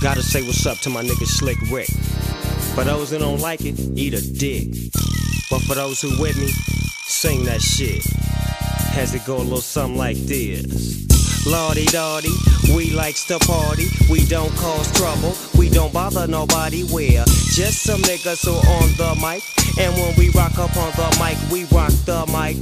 gotta 0.00 0.22
say 0.22 0.40
what's 0.42 0.64
up 0.64 0.78
to 0.78 0.88
my 0.88 1.02
nigga 1.02 1.26
Slick 1.26 1.58
Rick. 1.70 1.88
For 2.74 2.84
those 2.84 3.10
that 3.10 3.20
don't 3.20 3.40
like 3.40 3.60
it, 3.64 3.78
eat 3.96 4.14
a 4.14 4.22
dick. 4.22 4.70
But 5.50 5.60
for 5.62 5.74
those 5.74 6.00
who 6.00 6.08
with 6.20 6.38
me, 6.38 6.48
sing 7.04 7.44
that 7.44 7.60
shit. 7.60 8.04
Has 8.94 9.14
it 9.14 9.26
go 9.26 9.36
a 9.36 9.38
little 9.38 9.60
something 9.60 9.98
like 9.98 10.16
this? 10.16 11.06
La 11.46 11.74
Di 11.74 11.84
Da 11.86 12.20
Di, 12.20 12.30
we 12.74 12.92
likes 12.92 13.26
to 13.26 13.38
party. 13.40 13.88
We 14.10 14.24
don't 14.24 14.54
cause 14.56 14.90
trouble. 14.92 15.34
We 15.58 15.68
don't 15.68 15.92
bother 15.92 16.26
nobody. 16.26 16.84
We're 16.90 17.24
just 17.52 17.82
some 17.82 18.00
niggas 18.00 18.46
who 18.46 18.52
on 18.52 18.88
the 18.96 19.14
mic. 19.20 19.42
And 19.78 19.94
when 19.94 20.16
we 20.16 20.30
rock 20.30 20.58
up 20.58 20.74
on 20.76 20.92
the 20.92 21.16
mic, 21.20 21.36
we 21.52 21.64
rock 21.76 21.92
the 22.06 22.24
mic. 22.32 22.56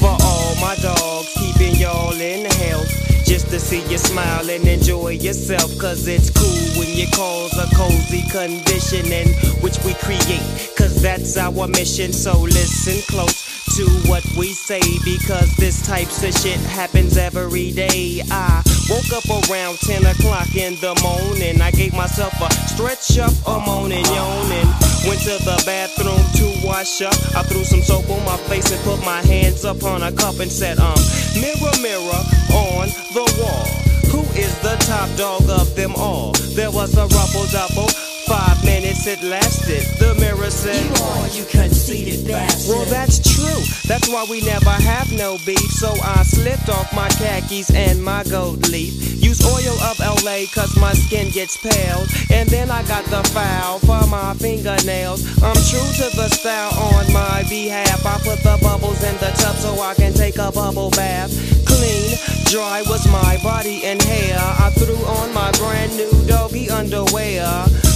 For 0.00 0.16
all 0.22 0.54
my 0.56 0.76
dogs, 0.82 1.32
keeping 1.38 1.76
y'all 1.76 2.12
in 2.12 2.44
health. 2.44 3.15
Just 3.26 3.48
to 3.48 3.58
see 3.58 3.82
you 3.90 3.98
smile 3.98 4.48
and 4.48 4.68
enjoy 4.68 5.18
yourself. 5.18 5.76
Cause 5.78 6.06
it's 6.06 6.30
cool 6.30 6.78
when 6.78 6.96
you 6.96 7.08
cause 7.12 7.58
a 7.58 7.66
cozy 7.74 8.22
condition 8.30 9.10
in 9.10 9.26
which 9.60 9.82
we 9.84 9.94
create. 9.94 10.70
Cause 10.78 11.02
that's 11.02 11.36
our 11.36 11.66
mission. 11.66 12.12
So 12.12 12.38
listen 12.38 13.02
close 13.10 13.42
to 13.74 13.84
what 14.08 14.24
we 14.38 14.52
say. 14.52 14.80
Because 15.04 15.50
this 15.56 15.84
types 15.84 16.22
of 16.22 16.32
shit 16.38 16.60
happens 16.70 17.16
every 17.16 17.72
day. 17.72 18.22
I 18.30 18.62
woke 18.88 19.10
up 19.12 19.26
around 19.50 19.78
10 19.80 20.06
o'clock 20.06 20.54
in 20.54 20.76
the 20.76 20.94
morning. 21.02 21.60
I 21.60 21.72
gave 21.72 21.94
myself 21.94 22.32
a 22.40 22.52
stretch 22.70 23.18
up, 23.18 23.34
a 23.44 23.58
moaning, 23.58 24.04
yawning. 24.06 24.70
Went 25.02 25.20
to 25.26 25.34
the 25.42 25.60
bathroom 25.66 26.22
to 26.38 26.66
wash 26.66 27.02
up. 27.02 27.14
I 27.34 27.42
threw 27.42 27.64
some 27.64 27.82
soap 27.82 28.08
on 28.08 28.24
my 28.24 28.36
face 28.46 28.70
and 28.70 28.80
put 28.84 29.04
my 29.04 29.20
hands 29.22 29.64
up 29.64 29.82
on 29.82 30.04
a 30.04 30.12
cup 30.12 30.38
and 30.38 30.50
said, 30.50 30.78
um, 30.78 30.94
mirror, 31.34 31.74
mirror 31.82 32.22
on 32.54 32.88
the 33.16 33.40
wall. 33.40 33.64
Who 34.12 34.20
is 34.36 34.52
the 34.60 34.76
top 34.84 35.08
dog 35.16 35.48
of 35.48 35.74
them 35.74 35.94
all? 35.96 36.32
There 36.52 36.70
was 36.70 36.94
a 36.98 37.06
ruffle 37.08 37.46
double. 37.48 37.88
Five 38.28 38.62
minutes 38.64 39.06
it 39.06 39.22
lasted. 39.22 39.84
The 39.98 40.14
mirror 40.20 40.50
said, 40.50 40.84
You 40.84 41.02
are, 41.02 41.28
you 41.28 41.44
conceited 41.46 42.26
bastard. 42.26 42.74
Well, 42.74 42.84
that's 42.86 43.22
true. 43.22 43.62
That's 43.88 44.08
why 44.08 44.26
we 44.28 44.42
never 44.42 44.68
have 44.68 45.10
no 45.12 45.38
beef. 45.46 45.70
So 45.80 45.94
I 46.02 46.24
slipped 46.24 46.68
off 46.68 46.92
my 46.92 47.08
khakis 47.08 47.70
and 47.70 48.04
my 48.04 48.24
gold 48.24 48.68
leaf. 48.68 48.92
Use 49.22 49.40
oil 49.46 49.78
of 49.88 49.96
Olay 49.96 50.52
cause 50.52 50.76
my 50.76 50.92
skin 50.92 51.30
gets 51.30 51.56
pale. 51.56 52.04
And 52.30 52.50
then 52.50 52.70
I 52.70 52.82
got 52.84 53.04
the 53.06 53.22
foul 53.30 53.78
for 53.78 54.04
my 54.08 54.34
fingernails. 54.34 55.24
I'm 55.40 55.56
true 55.70 55.88
to 56.04 56.16
the 56.16 56.28
style 56.28 56.74
on 56.92 57.10
my 57.14 57.44
behalf. 57.48 58.04
I 58.04 58.18
put 58.18 58.42
the 58.42 58.58
bubbles 58.60 59.02
in 59.02 59.14
the 59.16 59.30
tub 59.40 59.56
so 59.56 59.80
I 59.80 59.94
can 59.94 60.12
take 60.12 60.36
a 60.36 60.52
bubble 60.52 60.90
bath. 60.90 61.30
Clean, 61.64 62.35
dry 62.50 62.82
was 62.86 63.06
my 63.08 63.38
body 63.42 63.84
and 63.84 64.00
hair. 64.02 64.38
I 64.38 64.70
threw 64.70 64.96
on 65.18 65.32
my 65.34 65.50
brand 65.52 65.96
new 65.96 66.10
doggy 66.26 66.70
underwear. 66.70 67.44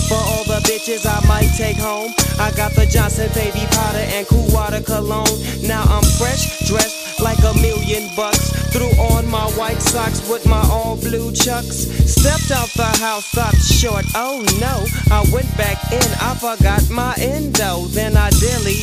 For 0.09 0.19
all 0.19 0.45
the 0.45 0.61
bitches 0.66 1.07
I 1.07 1.25
might 1.26 1.50
take 1.57 1.76
home, 1.76 2.12
I 2.38 2.50
got 2.57 2.73
the 2.73 2.87
Johnson 2.87 3.30
baby 3.35 3.66
powder 3.71 4.04
and 4.11 4.26
cool 4.26 4.47
water 4.50 4.80
cologne. 4.80 5.38
Now 5.62 5.85
I'm 5.87 6.02
fresh, 6.19 6.66
dressed 6.66 7.21
like 7.21 7.38
a 7.45 7.54
million 7.61 8.11
bucks. 8.16 8.50
Threw 8.73 8.90
on 8.99 9.28
my 9.28 9.47
white 9.54 9.80
socks 9.80 10.28
with 10.28 10.47
my 10.47 10.62
all 10.71 10.97
blue 10.97 11.33
chucks. 11.33 11.87
Stepped 12.11 12.50
out 12.50 12.71
the 12.75 12.90
house, 12.99 13.26
stopped 13.26 13.62
short. 13.62 14.04
Oh 14.16 14.42
no, 14.59 14.85
I 15.14 15.23
went 15.33 15.50
back 15.57 15.78
in, 15.92 16.09
I 16.19 16.35
forgot 16.35 16.83
my 16.90 17.14
endo. 17.19 17.87
Then 17.88 18.16
I 18.16 18.30
dilly. 18.30 18.83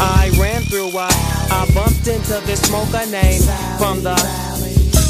I 0.00 0.30
ran 0.38 0.62
through, 0.62 0.96
I, 0.96 1.10
I 1.50 1.70
bumped 1.74 2.06
into 2.06 2.40
this 2.46 2.62
smoker 2.62 3.04
name 3.10 3.42
from 3.78 4.02
the 4.02 4.47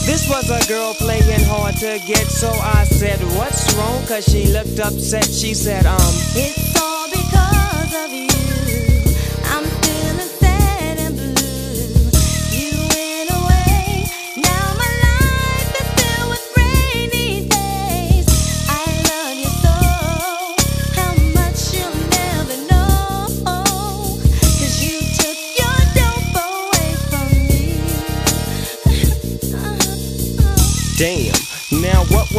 this 0.09 0.27
was 0.27 0.49
a 0.49 0.67
girl 0.67 0.95
playing 0.95 1.45
hard 1.45 1.77
to 1.77 2.01
get, 2.07 2.27
so 2.29 2.49
I 2.49 2.85
said, 2.85 3.21
What's 3.37 3.75
wrong? 3.77 4.07
Cause 4.07 4.25
she 4.25 4.47
looked 4.47 4.81
upset. 4.81 5.27
She 5.27 5.53
said, 5.53 5.85
Um, 5.85 5.99
It's 6.35 6.81
all 6.81 7.09
because 7.11 7.95
of 8.07 8.13
you. 8.13 8.58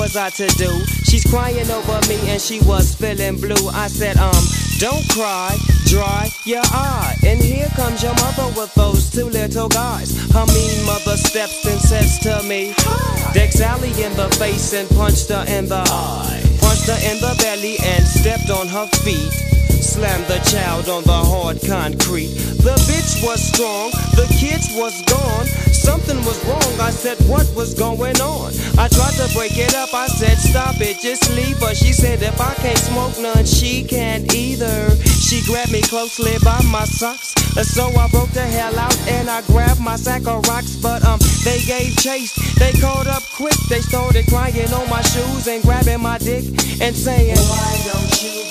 Was 0.10 0.18
I 0.18 0.30
to 0.32 0.48
do? 0.58 0.86
She's 1.06 1.24
crying 1.26 1.70
over 1.70 2.00
me 2.08 2.18
and 2.30 2.42
she 2.42 2.60
was 2.62 2.96
feeling 2.96 3.36
blue. 3.38 3.70
I 3.70 3.88
said, 3.88 4.18
um, 4.18 4.44
don't 4.80 5.08
cry, 5.10 5.56
dry 5.86 6.30
your 6.46 6.64
eye. 6.66 7.16
And 7.24 7.40
here 7.40 7.68
comes 7.76 8.02
your 8.02 8.16
mother 8.16 8.48
with 8.58 8.74
those 8.74 9.12
two 9.12 9.26
little 9.26 9.70
guys. 9.70 10.10
Her 10.34 10.46
mean 10.48 10.86
mother 10.86 11.18
steps 11.18 11.66
and 11.66 11.80
says 11.80 12.18
to 12.20 12.42
me, 12.48 12.74
Deck 13.34 13.54
Alley 13.62 13.90
in 14.02 14.14
the 14.16 14.30
face 14.40 14.74
and 14.74 14.90
punched 14.90 15.30
her 15.30 15.46
in 15.48 15.68
the 15.68 15.84
eye. 15.86 16.42
Punched 16.60 16.88
her 16.88 17.00
in 17.06 17.20
the 17.22 17.36
belly 17.42 17.78
and 17.84 18.04
stepped 18.06 18.50
on 18.50 18.68
her 18.68 18.88
feet. 19.06 19.32
Slammed 19.80 20.26
the 20.26 20.40
child 20.50 20.90
on 20.90 21.04
the 21.04 21.22
hard 21.32 21.62
concrete. 21.62 22.34
The 22.66 22.76
bitch 22.90 23.24
was 23.24 23.42
strong, 23.42 23.92
the 24.18 24.26
kids 24.40 24.74
was 24.74 25.02
gone. 25.04 25.46
Something 25.72 26.09
I 26.80 26.92
said, 26.92 27.18
what 27.28 27.48
was 27.56 27.74
going 27.74 28.20
on? 28.22 28.54
I 28.78 28.88
tried 28.88 29.16
to 29.20 29.28
break 29.34 29.58
it 29.58 29.76
up, 29.76 29.94
I 29.94 30.08
said, 30.08 30.38
stop 30.38 30.76
it, 30.80 31.00
just 31.02 31.30
leave 31.36 31.60
her. 31.60 31.74
She 31.76 31.94
said, 31.94 32.22
if 32.22 32.40
I 32.40 32.54
can't 32.56 32.78
smoke 32.78 33.18
none, 33.20 33.46
she 33.46 33.84
can't 33.84 34.34
either. 34.34 34.96
She 35.06 35.42
grabbed 35.46 35.72
me 35.72 35.82
closely 35.82 36.36
by 36.44 36.62
my 36.72 36.86
socks. 36.86 37.34
So 37.68 37.86
I 37.98 38.08
broke 38.10 38.30
the 38.32 38.42
hell 38.42 38.78
out 38.80 38.98
and 39.08 39.30
I 39.30 39.42
grabbed 39.44 39.82
my 39.82 39.96
sack 39.96 40.28
of 40.28 40.48
rocks. 40.48 40.76
But 40.76 41.04
um, 41.06 41.20
they 41.44 41.60
gave 41.66 41.96
chase, 41.98 42.34
they 42.58 42.72
caught 42.80 43.08
up 43.08 43.24
quick. 43.36 43.56
They 43.70 43.82
started 43.82 44.28
crying 44.28 44.74
on 44.74 44.90
my 44.90 45.02
shoes 45.02 45.48
and 45.48 45.62
grabbing 45.64 46.02
my 46.02 46.18
dick 46.18 46.46
and 46.82 46.96
saying, 46.96 47.36
Why 47.36 47.92
don't 47.92 48.24
you 48.24 48.49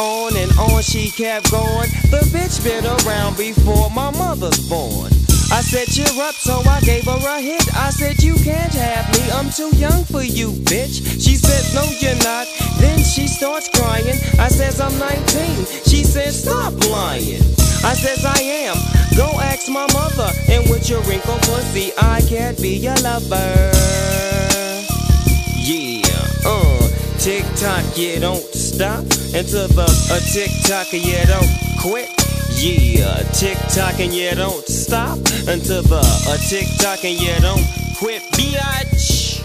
on 0.00 0.36
and 0.36 0.50
on 0.58 0.82
she 0.82 1.10
kept 1.10 1.50
going. 1.50 1.90
The 2.08 2.24
bitch 2.32 2.64
been 2.64 2.86
around 2.86 3.36
before 3.36 3.90
my 3.90 4.10
mother's 4.10 4.58
born. 4.68 5.12
I 5.52 5.62
said, 5.62 5.88
cheer 5.88 6.06
up, 6.22 6.34
so 6.34 6.62
I 6.64 6.80
gave 6.80 7.04
her 7.04 7.18
a 7.26 7.40
hit. 7.40 7.66
I 7.74 7.90
said, 7.90 8.22
you 8.22 8.34
can't 8.36 8.72
have 8.72 9.12
me, 9.12 9.30
I'm 9.32 9.50
too 9.50 9.74
young 9.76 10.04
for 10.04 10.22
you, 10.22 10.52
bitch. 10.64 11.02
She 11.20 11.34
said, 11.34 11.74
no, 11.74 11.84
you're 11.98 12.16
not. 12.22 12.46
Then 12.78 12.98
she 13.02 13.26
starts 13.26 13.68
crying. 13.68 14.16
I 14.38 14.48
says, 14.48 14.80
I'm 14.80 14.96
19. 14.96 15.66
She 15.84 16.04
says, 16.04 16.42
stop 16.42 16.72
lying. 16.88 17.42
I 17.82 17.94
says, 17.94 18.24
I 18.24 18.38
am. 18.40 18.76
Go 19.16 19.28
ask 19.40 19.68
my 19.68 19.86
mother. 19.92 20.30
And 20.48 20.70
with 20.70 20.88
your 20.88 21.02
wrinkled 21.02 21.42
pussy, 21.42 21.92
I 21.98 22.22
can't 22.22 22.56
be 22.62 22.76
your 22.76 22.96
lover. 23.02 23.72
Yeah, 25.56 26.26
uh, 26.46 26.79
tick 27.20 27.44
tock, 27.56 27.84
yeah, 27.96 28.18
don't 28.18 28.42
stop. 28.54 29.00
Until 29.34 29.68
the 29.68 29.84
uh, 30.10 30.20
tick 30.32 30.50
tock, 30.64 30.86
yeah, 30.92 31.26
don't 31.26 31.48
quit. 31.78 32.08
Yeah, 32.56 33.22
tick 33.32 33.58
tock 33.68 34.00
and 34.00 34.12
yeah, 34.12 34.34
don't 34.34 34.66
stop 34.66 35.18
until 35.46 35.82
the 35.82 36.00
uh, 36.00 36.36
tick 36.48 36.66
tock 36.78 37.04
and 37.04 37.20
yeah, 37.20 37.38
don't 37.40 37.64
quit, 37.98 38.22
bitch. 38.32 39.40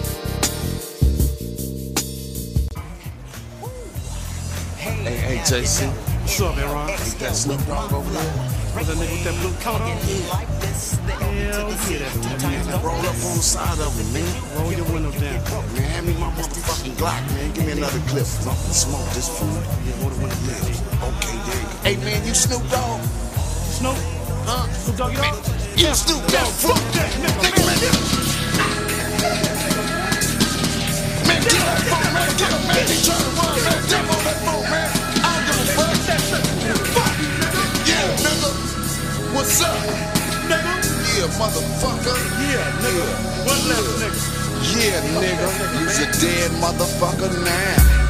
Hey, 4.78 5.16
hey, 5.16 5.38
JC. 5.38 6.05
What's 6.26 6.42
up, 6.42 6.58
Aaron? 6.58 6.90
Ain't 6.90 7.22
that 7.22 7.38
Snoop 7.38 7.62
Dogg 7.70 7.94
over 7.94 8.10
there? 8.10 8.34
That 8.82 8.98
nigga 8.98 9.14
with 9.14 9.22
that 9.30 9.36
blue 9.38 9.54
coat 9.62 9.78
on? 9.78 9.94
Hell 9.94 11.70
yeah, 11.86 12.02
that. 12.02 12.82
Roll 12.82 12.98
up 12.98 13.14
on 13.14 13.38
the 13.38 13.46
side 13.46 13.78
of 13.78 13.94
him, 13.94 14.10
man. 14.10 14.26
Roll 14.58 14.74
your 14.74 14.90
window 14.90 15.14
down. 15.22 15.38
Man, 15.78 15.86
hand 15.86 16.02
me 16.10 16.18
my 16.18 16.26
motherfucking 16.34 16.98
Glock, 16.98 17.22
man. 17.30 17.54
Give 17.54 17.62
me 17.62 17.78
another 17.78 18.02
clip. 18.10 18.26
I'm 18.42 18.58
gonna 18.58 18.74
smoke 18.74 19.06
this 19.14 19.30
food. 19.38 19.54
Yeah, 19.86 20.02
roll 20.02 20.10
the 20.10 20.18
window 20.18 20.34
down. 20.50 20.66
Okay, 21.14 21.38
there 21.46 21.62
you 21.62 21.70
go. 21.70 21.86
Hey, 21.86 21.94
man, 22.02 22.18
you 22.26 22.34
Snoop 22.34 22.66
Dogg? 22.74 23.06
Snoop? 23.78 23.94
Huh? 24.50 24.66
Snoop 24.82 24.98
Dogg, 24.98 25.14
you 25.78 25.94
Snoop 25.94 26.26
Dogg. 26.26 26.50
Fuck 26.58 26.82
that, 26.98 27.06
nigga, 27.22 27.38
man. 27.38 27.78
Man, 31.22 31.38
get 31.38 31.54
phone, 31.86 32.10
man. 32.10 32.34
Get 32.34 32.50
him, 32.50 32.66
man. 32.66 32.82
He 32.90 32.98
trying 32.98 33.22
to 33.22 33.30
run, 33.38 33.62
man. 33.62 34.05
What's 39.36 39.60
up? 39.60 39.76
Nigga? 40.48 40.80
Yeah, 41.12 41.28
motherfucker. 41.36 42.16
Yeah, 42.40 42.72
nigga. 42.80 43.04
What 43.44 43.60
left, 43.68 43.84
nigga? 44.00 44.16
Yeah, 44.72 44.96
nigga. 45.12 45.48
You's 45.78 45.98
a 46.00 46.08
dead 46.24 46.50
motherfucker 46.52 47.28
now. 47.44 48.08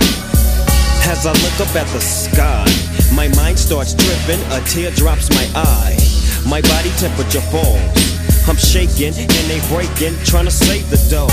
As 1.10 1.26
I 1.26 1.32
look 1.42 1.58
up 1.58 1.74
at 1.74 1.88
the 1.88 1.98
sky, 1.98 2.64
my 3.12 3.26
mind 3.34 3.58
starts 3.58 3.94
tripping, 3.94 4.40
a 4.52 4.60
tear 4.70 4.92
drops 4.92 5.28
my 5.30 5.50
eye. 5.56 5.98
My 6.46 6.60
body 6.62 6.90
temperature 6.90 7.42
falls. 7.50 7.82
I'm 8.46 8.54
shaking 8.54 9.12
and 9.18 9.46
they 9.50 9.58
breaking, 9.66 10.14
trying 10.22 10.44
to 10.44 10.52
save 10.52 10.88
the 10.90 11.00
dough. 11.10 11.26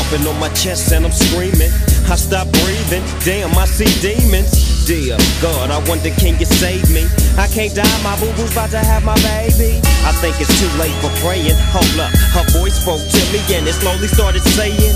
Pumping 0.00 0.26
on 0.28 0.40
my 0.40 0.48
chest 0.54 0.92
and 0.92 1.04
I'm 1.04 1.12
screaming. 1.12 1.70
I 2.08 2.16
stop 2.16 2.48
breathing. 2.64 3.04
Damn, 3.22 3.52
I 3.58 3.66
see 3.66 3.84
demons. 4.00 4.69
Dear 4.86 5.16
God, 5.40 5.70
I 5.70 5.78
wonder 5.88 6.10
can 6.10 6.38
you 6.40 6.46
save 6.46 6.88
me? 6.90 7.06
I 7.38 7.46
can't 7.46 7.74
die, 7.74 7.86
my 8.02 8.18
boo 8.18 8.32
boo's 8.34 8.52
about 8.52 8.70
to 8.70 8.82
have 8.82 9.04
my 9.04 9.14
baby. 9.22 9.78
I 10.02 10.12
think 10.18 10.40
it's 10.40 10.50
too 10.58 10.70
late 10.80 10.94
for 10.98 11.12
praying. 11.22 11.54
Hold 11.70 12.00
up, 12.00 12.10
her 12.34 12.46
voice 12.58 12.80
spoke 12.80 13.00
to 13.00 13.20
me 13.30 13.38
and 13.54 13.68
it 13.68 13.76
slowly 13.78 14.08
started 14.08 14.42
saying, 14.56 14.94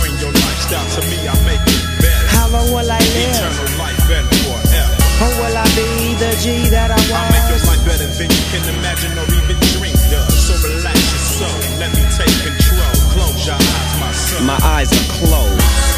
Bring 0.00 0.14
your 0.18 0.32
lifestyle 0.34 0.88
to 0.98 1.00
me, 1.06 1.18
I'll 1.28 1.38
make 1.46 1.62
it 1.62 1.82
better. 2.02 2.26
How 2.34 2.48
long 2.50 2.68
will 2.74 2.90
I 2.90 2.98
live? 2.98 3.38
Eternal 3.38 3.70
life 3.78 4.08
and 4.10 4.26
forever. 4.42 4.94
Or 5.16 5.32
will 5.40 5.56
I 5.56 5.66
be 5.78 5.88
the 6.18 6.32
G 6.42 6.68
that 6.74 6.90
I 6.90 6.98
want? 7.06 7.14
I'll 7.14 7.32
make 7.32 7.48
your 7.48 7.62
life 7.70 7.82
better 7.86 8.08
than 8.08 8.28
you 8.28 8.44
can 8.50 8.64
imagine 8.76 9.14
or 9.14 9.26
even 9.30 9.56
dream 9.78 9.96
of. 10.16 10.26
So 10.32 10.54
relax 10.58 10.96
your 10.98 11.24
soul, 11.38 11.58
let 11.78 11.90
me 11.94 12.02
take 12.18 12.36
control. 12.44 12.94
Close 13.14 13.46
your 13.46 13.56
eyes, 13.56 13.92
my 14.00 14.12
son. 14.12 14.42
My 14.44 14.58
eyes 14.64 14.90
are 14.90 15.08
closed. 15.22 15.95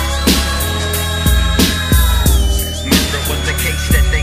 That 3.73 4.05
they 4.11 4.23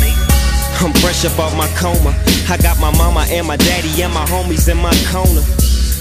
me. 0.00 0.12
I'm 0.80 0.92
fresh 1.00 1.24
up 1.24 1.38
off 1.38 1.56
my 1.56 1.68
coma. 1.76 2.14
I 2.48 2.56
got 2.58 2.78
my 2.78 2.90
mama 2.96 3.26
and 3.28 3.46
my 3.46 3.56
daddy 3.56 4.02
and 4.02 4.12
my 4.12 4.24
homies 4.26 4.68
in 4.68 4.78
my 4.78 4.94
corner. 5.10 5.42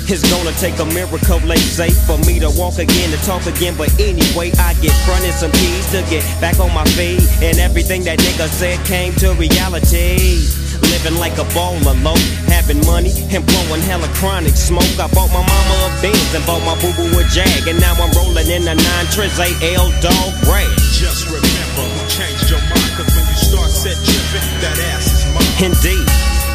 It's 0.08 0.22
gonna 0.30 0.52
take 0.62 0.78
a 0.78 0.86
miracle, 0.86 1.40
they 1.40 1.58
say, 1.58 1.90
for 1.90 2.18
me 2.30 2.40
to 2.40 2.52
walk 2.52 2.78
again 2.78 3.12
and 3.12 3.22
talk 3.24 3.48
again. 3.48 3.76
But 3.76 3.90
anyway, 4.00 4.52
I 4.60 4.76
get 4.76 4.94
fronted 5.06 5.34
some 5.34 5.52
keys 5.52 5.90
to 5.92 6.06
get 6.10 6.24
back 6.40 6.60
on 6.60 6.72
my 6.74 6.86
feet. 6.94 7.22
And 7.42 7.58
everything 7.58 8.04
that 8.04 8.20
nigga 8.20 8.48
said 8.48 8.86
came 8.86 9.14
to 9.16 9.34
reality. 9.34 10.65
Living 10.94 11.18
like 11.20 11.38
a 11.38 11.46
baller, 11.56 11.96
low, 12.04 12.18
having 12.50 12.82
money 12.86 13.12
and 13.34 13.46
blowing 13.46 13.82
hella 13.82 14.08
chronic 14.18 14.56
smoke. 14.56 14.98
I 15.00 15.08
bought 15.14 15.30
my 15.34 15.42
mama 15.42 15.76
a 15.86 15.90
Benz 16.02 16.34
and 16.34 16.46
bought 16.46 16.62
my 16.66 16.76
boo 16.82 16.94
boo 16.98 17.10
a 17.18 17.24
Jag. 17.30 17.68
And 17.68 17.80
now 17.80 17.94
I'm 17.98 18.12
rolling 18.14 18.50
in 18.50 18.68
a 18.68 18.76
9 18.76 19.06
Triz 19.14 19.38
AL 19.40 19.90
dog 20.02 20.32
rag. 20.50 20.70
Just 20.94 21.26
remember 21.30 21.86
who 21.86 22.02
changed 22.10 22.50
your 22.50 22.62
mind. 22.70 22.92
Cause 22.98 23.10
when 23.14 23.26
you 23.26 23.38
start 23.38 23.70
set 23.72 23.98
tripping, 24.06 24.50
that 24.62 24.78
ass 24.94 25.08
is 25.10 25.24
mine. 25.34 25.74
Indeed, 25.74 26.08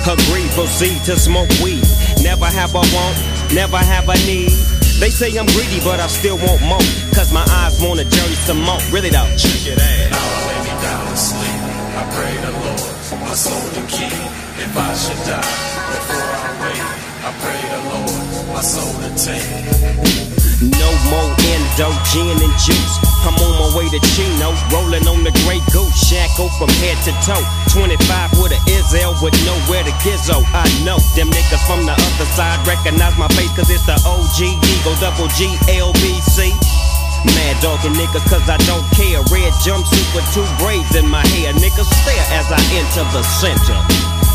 agree, 0.07 0.47
proceed 0.55 0.99
to 1.07 1.19
smoke 1.19 1.51
weed. 1.63 1.85
Never 2.23 2.47
have 2.47 2.75
a 2.75 2.83
want, 2.95 3.17
never 3.55 3.79
have 3.79 4.09
a 4.09 4.17
need. 4.27 4.53
They 5.01 5.09
say 5.09 5.33
I'm 5.39 5.47
greedy, 5.47 5.81
but 5.81 5.99
I 5.99 6.09
still 6.09 6.37
want 6.37 6.61
more. 6.63 6.85
Cause 7.17 7.33
my 7.33 7.45
eyes 7.65 7.81
want 7.81 8.01
a 8.01 8.05
journey 8.05 8.37
some 8.45 8.61
more. 8.61 8.81
Really 8.93 9.09
though. 9.09 9.25
Check 9.37 9.65
it 9.73 9.81
out. 9.81 10.11
Now 10.13 10.21
I 10.21 10.41
lay 10.49 10.61
me 10.69 10.75
down 10.83 11.07
to 11.09 11.17
sleep. 11.17 11.61
I 11.97 12.05
pray 12.13 12.37
the 12.45 12.53
Lord, 12.53 13.00
my 13.19 13.35
soul 13.35 13.61
to 13.75 13.83
keep. 13.91 14.13
If 14.61 14.77
I 14.77 14.95
should 14.95 15.19
die 15.27 15.41
before 15.91 16.31
I 16.31 16.51
wake, 16.63 16.87
I 17.27 17.31
pray 17.43 17.61
the 17.73 17.81
Lord, 17.91 18.55
my 18.55 18.63
soul 18.63 18.93
to 19.03 19.11
take. 19.19 20.41
No 20.61 20.91
more 21.09 21.33
endo, 21.41 21.89
gin 22.13 22.37
and 22.37 22.57
juice. 22.61 22.95
I'm 23.25 23.35
on 23.41 23.53
my 23.57 23.69
way 23.77 23.89
to 23.89 24.01
Chino, 24.13 24.53
rolling 24.71 25.09
on 25.09 25.25
the 25.25 25.33
Grey 25.43 25.61
Goose, 25.73 25.97
shackle 25.97 26.53
from 26.61 26.69
head 26.85 27.01
to 27.09 27.13
toe. 27.25 27.41
25 27.73 27.97
with 28.39 28.53
a 28.53 28.61
Izzel 28.69 29.17
with 29.25 29.35
nowhere 29.49 29.85
to 29.85 29.95
gizzo. 30.05 30.45
I 30.53 30.69
know 30.85 31.01
them 31.17 31.33
niggas 31.33 31.65
from 31.67 31.87
the 31.87 31.97
other 31.97 32.29
side 32.37 32.61
recognize 32.69 33.17
my 33.17 33.29
face 33.35 33.51
cause 33.57 33.71
it's 33.71 33.85
the 33.89 33.97
OG 34.05 34.39
Eagle 34.61 34.97
Double 35.01 35.29
G 35.35 35.49
LBC. 35.67 36.80
Mad 37.25 37.61
dogging 37.61 37.93
niggas 37.95 38.25
cause 38.29 38.49
I 38.49 38.57
don't 38.65 38.87
care. 38.97 39.21
Red 39.29 39.53
jumpsuit 39.65 40.09
with 40.15 40.27
two 40.33 40.47
braids 40.59 40.95
in 40.97 41.07
my 41.07 41.25
hair. 41.37 41.53
Niggas 41.53 41.89
stare 41.89 42.27
as 42.37 42.49
I 42.51 42.61
enter 42.77 43.05
the 43.13 43.23
center. 43.23 43.79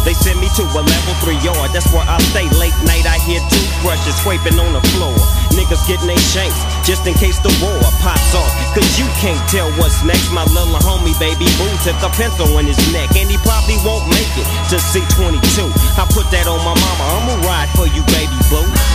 They 0.06 0.14
send 0.14 0.38
me 0.38 0.46
to 0.54 0.62
a 0.62 0.82
level 0.86 1.14
three 1.26 1.42
yard, 1.42 1.74
that's 1.74 1.90
where 1.90 2.06
I 2.06 2.22
stay. 2.30 2.46
Late 2.62 2.78
night, 2.86 3.10
I 3.10 3.18
hear 3.26 3.42
toothbrushes 3.50 4.14
scraping 4.22 4.54
on 4.62 4.78
the 4.78 4.84
floor. 4.94 5.18
Niggas 5.58 5.82
getting 5.90 6.06
they 6.06 6.22
shanks, 6.30 6.62
just 6.86 7.10
in 7.10 7.18
case 7.18 7.42
the 7.42 7.50
war 7.58 7.82
pops 8.06 8.38
off. 8.38 8.54
Cause 8.78 8.86
you 9.02 9.10
can't 9.18 9.42
tell 9.50 9.66
what's 9.82 10.06
next. 10.06 10.30
My 10.30 10.46
little 10.54 10.78
homie, 10.78 11.18
baby 11.18 11.50
boo, 11.58 11.74
took 11.82 11.98
a 12.06 12.14
pencil 12.14 12.54
in 12.62 12.70
his 12.70 12.78
neck. 12.94 13.18
And 13.18 13.26
he 13.26 13.42
probably 13.42 13.82
won't 13.82 14.06
make 14.14 14.30
it 14.38 14.46
to 14.70 14.78
C22. 14.78 15.74
I 15.98 16.06
put 16.14 16.30
that 16.30 16.46
on 16.46 16.62
my 16.62 16.78
mama, 16.78 17.04
I'ma 17.18 17.36
ride 17.42 17.74
for 17.74 17.90
you, 17.90 18.06
baby 18.14 18.38
boo. 18.54 18.95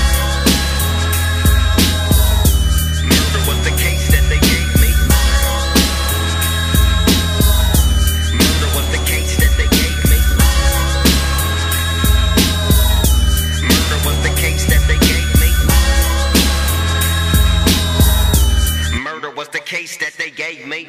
Case 19.70 19.96
that 19.98 20.12
they 20.14 20.32
gave 20.32 20.66
me. 20.66 20.88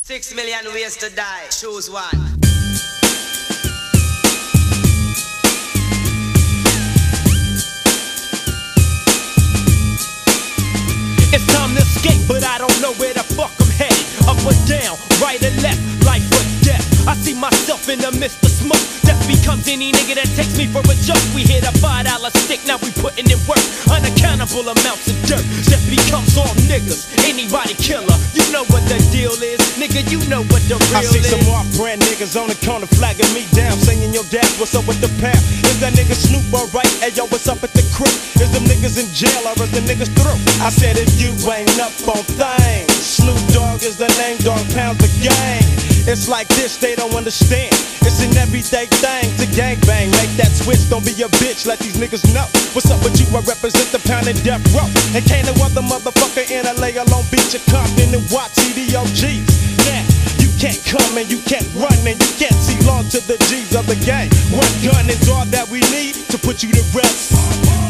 Six 0.00 0.34
million 0.34 0.64
ways 0.72 0.96
to 0.96 1.14
die. 1.14 1.44
Choose 1.50 1.90
one. 1.90 2.08
It's 11.34 11.46
time 11.52 11.74
to 11.74 11.82
escape, 11.82 12.26
but 12.26 12.42
I 12.44 12.56
don't 12.56 12.80
know 12.80 12.94
where 12.94 13.12
the 13.12 13.22
fuck 13.22 13.50
I'm 13.50 13.50
headed. 13.50 13.55
Up 14.24 14.40
or 14.48 14.56
down, 14.64 14.96
right 15.20 15.38
or 15.44 15.52
left, 15.60 15.80
life 16.08 16.24
or 16.32 16.44
death. 16.64 16.82
I 17.06 17.14
see 17.14 17.34
myself 17.38 17.88
in 17.88 18.00
the 18.00 18.10
midst 18.18 18.42
of 18.42 18.50
smoke. 18.50 18.82
Death 19.06 19.22
becomes 19.28 19.68
any 19.68 19.92
nigga 19.92 20.18
that 20.18 20.26
takes 20.34 20.56
me 20.58 20.66
for 20.66 20.82
a 20.82 20.96
joke. 21.04 21.22
We 21.36 21.46
hit 21.46 21.62
a 21.62 21.72
five 21.78 22.06
dollar 22.06 22.30
stick, 22.42 22.66
now 22.66 22.80
we 22.82 22.90
putting 22.98 23.30
in 23.30 23.38
work. 23.46 23.62
Unaccountable 23.86 24.66
amounts 24.66 25.06
of 25.06 25.16
dirt. 25.30 25.44
Death 25.70 25.86
becomes 25.86 26.34
all 26.34 26.50
niggas. 26.66 27.06
Anybody 27.22 27.74
killer, 27.78 28.16
you 28.34 28.42
know 28.50 28.66
what 28.74 28.82
the 28.90 28.98
deal 29.14 29.34
is. 29.38 29.60
Nigga, 29.78 30.02
you 30.10 30.18
know 30.26 30.42
what 30.50 30.62
the 30.66 30.74
real 30.90 30.98
I 30.98 31.06
see 31.06 31.22
is. 31.22 31.30
some 31.30 31.46
off 31.54 31.68
brand 31.78 32.02
niggas 32.02 32.34
on 32.34 32.50
the 32.50 32.58
corner 32.66 32.90
flagging 32.90 33.30
me 33.30 33.46
down, 33.54 33.78
saying 33.78 34.02
yo 34.10 34.22
dad, 34.32 34.46
what's 34.58 34.74
up 34.74 34.86
with 34.90 34.98
the 34.98 35.10
pound? 35.22 35.38
Is 35.70 35.78
that 35.78 35.94
nigga 35.94 36.16
Snoop 36.18 36.42
alright? 36.50 36.90
Hey 36.98 37.14
yo, 37.14 37.30
what's 37.30 37.46
up 37.46 37.62
at 37.62 37.70
the 37.76 37.86
crib? 37.94 38.10
Is 38.42 38.50
them 38.50 38.64
niggas 38.66 38.98
in 38.98 39.06
jail 39.14 39.46
or 39.46 39.54
is 39.62 39.70
the 39.70 39.82
niggas 39.86 40.10
through? 40.18 40.38
I 40.64 40.70
said 40.74 40.96
if 40.98 41.14
you 41.20 41.30
ain't 41.52 41.70
up 41.78 41.94
on 42.10 42.24
things, 42.26 42.90
Snoop 42.90 43.38
Dogg 43.54 43.82
is 43.86 43.96
the 43.96 44.05
name, 44.18 44.38
dog 44.38 44.62
pounds 44.74 44.98
the 44.98 45.10
gang. 45.22 45.62
It's 46.06 46.28
like 46.28 46.46
this, 46.54 46.76
they 46.78 46.94
don't 46.94 47.14
understand. 47.14 47.74
It's 48.06 48.22
an 48.22 48.30
everyday 48.38 48.86
thing 49.02 49.26
to 49.42 49.46
gangbang. 49.58 50.14
Make 50.22 50.30
that 50.38 50.54
switch, 50.54 50.86
don't 50.86 51.02
be 51.02 51.10
a 51.18 51.26
bitch, 51.42 51.66
let 51.66 51.82
these 51.82 51.98
niggas 51.98 52.22
know. 52.30 52.46
What's 52.78 52.86
up 52.94 53.02
with 53.02 53.18
you? 53.18 53.26
I 53.34 53.42
represent 53.42 53.90
the 53.90 53.98
pound 54.06 54.30
and 54.30 54.38
death 54.46 54.62
row. 54.70 54.86
And 55.18 55.26
can't 55.26 55.50
no 55.50 55.54
other 55.66 55.82
motherfucker 55.82 56.46
in 56.46 56.62
LA 56.78 56.94
alone 56.94 57.26
beat 57.34 57.50
your 57.50 57.64
Compton 57.66 58.14
and 58.14 58.22
watch 58.30 58.54
CDOGs. 58.54 59.50
Now, 59.90 60.06
you 60.38 60.46
can't 60.62 60.78
come 60.86 61.18
and 61.18 61.26
you 61.26 61.42
can't 61.42 61.66
run 61.74 61.98
and 62.06 62.14
you 62.14 62.32
can't 62.38 62.54
see 62.62 62.78
long 62.86 63.10
to 63.10 63.18
the 63.26 63.34
G's 63.50 63.74
of 63.74 63.90
the 63.90 63.98
game. 64.06 64.30
One 64.54 64.74
gun 64.86 65.10
is 65.10 65.26
all 65.26 65.44
that 65.50 65.66
we 65.66 65.82
need 65.90 66.14
to 66.30 66.38
put 66.38 66.62
you 66.62 66.70
to 66.70 66.84
rest. 66.94 67.34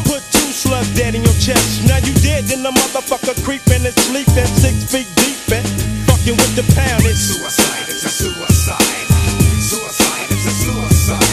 Put 0.09 0.25
two 0.33 0.49
slugs 0.49 0.89
dead 0.97 1.13
in 1.13 1.21
your 1.21 1.37
chest. 1.37 1.85
Now 1.85 2.01
you 2.01 2.17
dead, 2.25 2.49
then 2.49 2.65
the 2.65 2.73
motherfucker 2.73 3.37
creeping 3.45 3.85
and 3.85 3.93
sleeping 4.09 4.49
six 4.57 4.89
feet 4.89 5.05
deep 5.21 5.37
and 5.53 5.96
fucking 6.27 6.37
with 6.37 6.55
the 6.55 6.75
pound. 6.75 7.05
It's 7.05 7.21
suicide, 7.21 7.89
it's 7.89 8.03
a 8.03 8.09
suicide. 8.09 8.81
Suicide, 9.61 10.27
it's 10.31 10.45
a 10.45 10.51
suicide. 10.51 11.23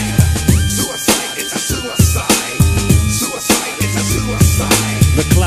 Suicide, 0.71 1.39
it's 1.39 1.55
a. 1.55 1.59
Suicide, 1.59 2.44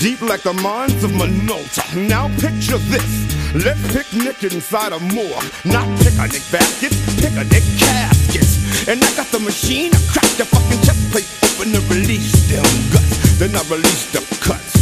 Deep 0.00 0.22
like 0.22 0.40
the 0.40 0.52
mines 0.54 1.04
of 1.04 1.10
Minota. 1.12 1.84
Now 2.08 2.28
picture 2.40 2.78
this. 2.88 3.28
Let's 3.54 3.80
picnic 3.92 4.42
inside 4.42 4.92
a 4.92 4.98
morgue. 4.98 5.44
Not 5.64 5.86
picnic 6.00 6.40
baskets, 6.50 6.96
picnic 7.20 7.64
caskets. 7.76 8.88
And 8.88 9.04
I 9.04 9.14
got 9.14 9.26
the 9.26 9.40
machine, 9.40 9.92
I 9.92 10.00
crack 10.08 10.30
the 10.40 10.46
fucking 10.46 10.80
chest 10.88 11.04
plate 11.12 11.28
open 11.44 11.74
and 11.74 11.84
release 11.92 12.32
them 12.48 12.64
guts. 12.90 13.38
Then 13.38 13.54
I 13.54 13.62
release 13.68 14.10
the 14.10 14.24
cuts. 14.40 14.72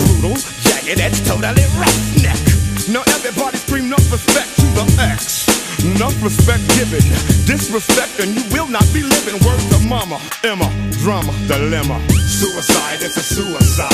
Brutal, 0.00 0.40
jagged 0.64 1.00
edge, 1.00 1.20
totally 1.28 1.64
roughneck. 1.76 2.40
Now 2.88 3.04
everybody 3.12 3.58
scream 3.58 3.90
no 3.90 3.96
respect 4.08 4.56
to 4.56 4.66
the 4.72 4.84
X. 5.12 5.49
Enough 5.84 6.22
respect 6.22 6.60
given, 6.76 7.00
disrespect, 7.46 8.20
and 8.20 8.34
you 8.36 8.44
will 8.52 8.68
not 8.68 8.84
be 8.92 9.02
living. 9.02 9.34
Word 9.46 9.60
to 9.72 9.78
mama, 9.88 10.20
Emma, 10.44 10.68
drama, 11.00 11.32
dilemma. 11.48 11.98
Suicide 12.28 13.00
is 13.00 13.16
a 13.16 13.22
suicide. 13.22 13.90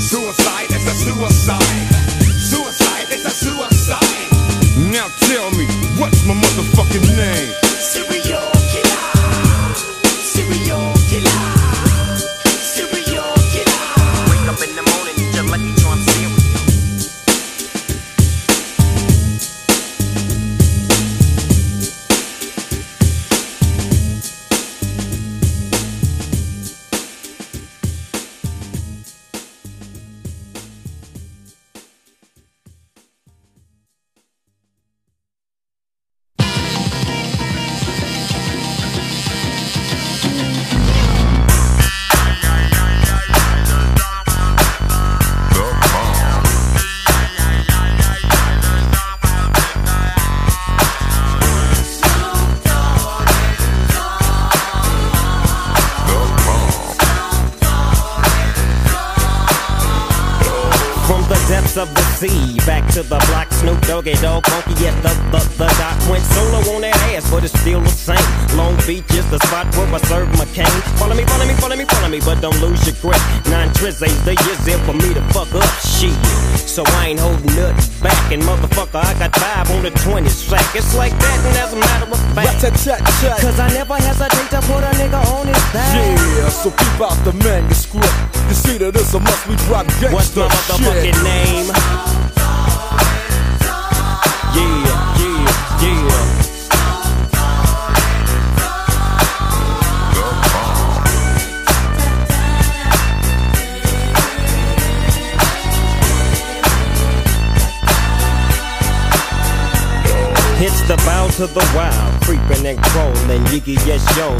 Suicide 0.00 0.70
is 0.70 0.86
a 0.86 0.94
suicide. 0.94 1.88
Suicide 2.36 3.10
is 3.10 3.24
a 3.24 3.30
suicide. 3.30 4.28
Now 4.92 5.08
tell 5.24 5.50
me, 5.52 5.66
what's 5.98 6.26
my 6.26 6.34
motherfucking 6.34 7.16
name? 7.16 7.54
Serial. 7.80 8.57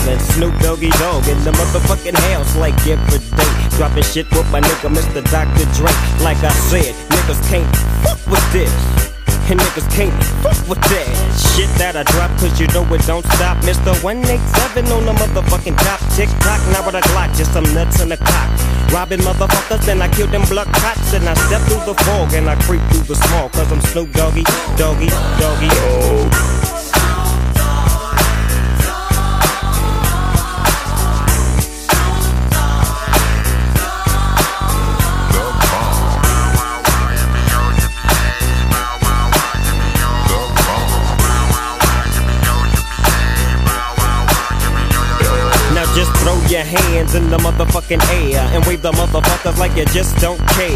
And 0.06 0.20
Snoop 0.20 0.54
Doggy 0.61 0.90
Dogg 1.00 1.26
in 1.28 1.38
the 1.44 1.50
motherfucking 1.52 2.16
house 2.30 2.56
like 2.56 2.78
every 2.87 3.18
day. 3.18 3.76
Dropping 3.76 4.04
shit 4.04 4.30
with 4.30 4.50
my 4.50 4.61
nigga 4.61 4.88
Mr. 4.88 5.22
Dr. 5.30 5.66
Dre. 5.74 5.92
Like 6.22 6.38
I 6.44 6.52
said, 6.70 6.94
niggas 7.11 7.40
can't 7.50 7.68
fuck 8.04 8.20
with 8.30 8.52
this. 8.52 8.72
And 9.50 9.58
niggas 9.58 9.88
can't 9.90 10.12
fuck 10.44 10.61
with 10.68 10.80
that 10.92 11.08
shit 11.56 11.70
that 11.80 11.96
I 11.96 12.04
drop, 12.04 12.28
cause 12.37 12.61
you 12.61 12.66
know 12.68 12.84
it 12.92 13.00
don't 13.08 13.24
stop. 13.32 13.56
Mr. 13.64 13.96
187 14.04 14.92
on 14.92 15.06
the 15.08 15.12
motherfucking 15.16 15.76
top. 15.80 16.00
Tick 16.12 16.28
tock, 16.44 16.61
now 16.68 16.84
with 16.84 16.96
a 16.96 17.02
Glock, 17.08 17.34
just 17.34 17.52
some 17.52 17.64
nuts 17.72 18.00
in 18.00 18.11
the 18.11 18.18
cock. 18.18 18.48
Robbing 18.92 19.20
motherfuckers, 19.20 19.84
then 19.87 20.02
I 20.02 20.08
kill 20.08 20.26
them 20.26 20.44
blood 20.48 20.68
cops. 20.68 21.14
And 21.14 21.28
I 21.28 21.34
step 21.48 21.62
through 21.62 21.84
the 21.88 21.96
fog 22.04 22.34
and 22.34 22.48
I 22.48 22.56
creep 22.68 22.82
through 22.92 23.08
the 23.08 23.16
small, 23.16 23.48
cause 23.48 23.72
I'm 23.72 23.80
Snoop 23.80 24.12
Doggy, 24.12 24.44
Doggy, 24.76 25.08
Doggy. 25.40 25.68
Now 25.72 26.47
your 46.50 46.64
hands 46.64 47.14
in 47.14 47.28
the 47.28 47.37
motherfucking 47.38 48.00
air 48.08 48.40
and 48.56 48.64
wave 48.64 48.80
the 48.80 48.92
motherfuckers 48.92 49.58
like 49.58 49.76
you 49.76 49.84
just 49.87 50.16
don't 50.16 50.40
care. 50.56 50.70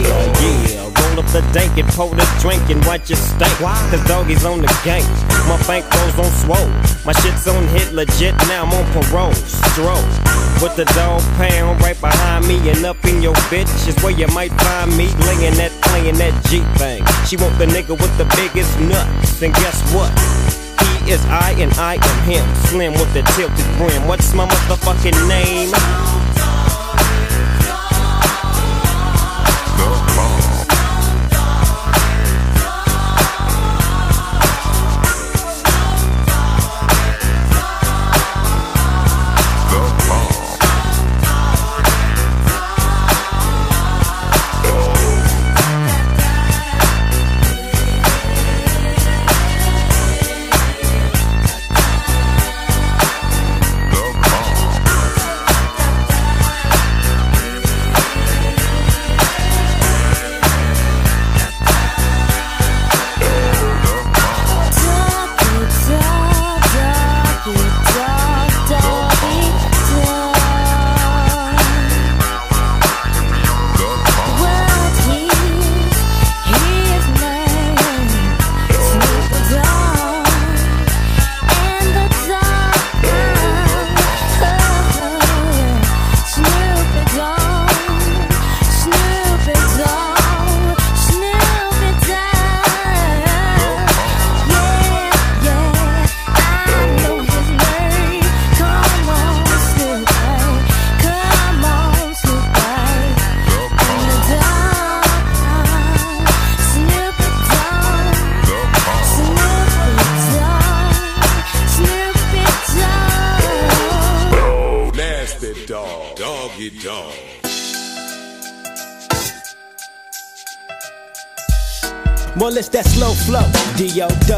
Yeah, 0.69 0.85
roll 0.85 1.21
up 1.21 1.29
the 1.33 1.41
dank 1.53 1.79
and 1.79 1.89
pour 1.89 2.11
the 2.15 2.27
drink 2.41 2.61
and 2.69 2.85
watch 2.85 3.11
it 3.11 3.17
stink. 3.17 3.53
Cause 3.59 4.05
doggies 4.07 4.45
on 4.45 4.61
the 4.61 4.69
gang. 4.85 5.05
My 5.49 5.57
bank 5.67 5.89
rolls 5.95 6.19
on 6.19 6.31
swole. 6.45 6.71
My 7.05 7.13
shit's 7.13 7.49
on 7.49 7.67
hit 7.69 7.93
legit, 7.93 8.35
now 8.49 8.65
I'm 8.65 8.73
on 8.73 8.85
parole. 8.93 9.33
Stroll. 9.33 10.05
With 10.61 10.77
the 10.77 10.85
dog 10.93 11.23
pound 11.41 11.81
right 11.81 11.99
behind 12.01 12.47
me 12.47 12.57
and 12.71 12.85
up 12.85 13.03
in 13.05 13.23
your 13.23 13.35
bitch 13.49 13.73
is 13.89 13.97
where 14.03 14.13
you 14.13 14.29
might 14.29 14.53
find 14.53 14.91
me 14.97 15.09
laying 15.25 15.57
that, 15.57 15.73
playing 15.89 16.17
that 16.19 16.35
G 16.47 16.61
thing. 16.77 17.03
She 17.27 17.37
want 17.37 17.57
the 17.59 17.67
nigga 17.67 17.97
with 17.97 18.13
the 18.19 18.29
biggest 18.37 18.79
nuts, 18.81 19.43
and 19.43 19.55
guess 19.55 19.81
what? 19.95 20.13
Is 21.09 21.25
I 21.27 21.55
and 21.59 21.73
I 21.75 21.95
am 21.95 22.25
him. 22.25 22.55
Slim 22.67 22.93
with 22.93 23.13
the 23.13 23.23
tilted 23.35 23.67
brim. 23.77 24.07
What's 24.07 24.33
my 24.35 24.47
motherfucking 24.47 25.29
name? 25.29 25.73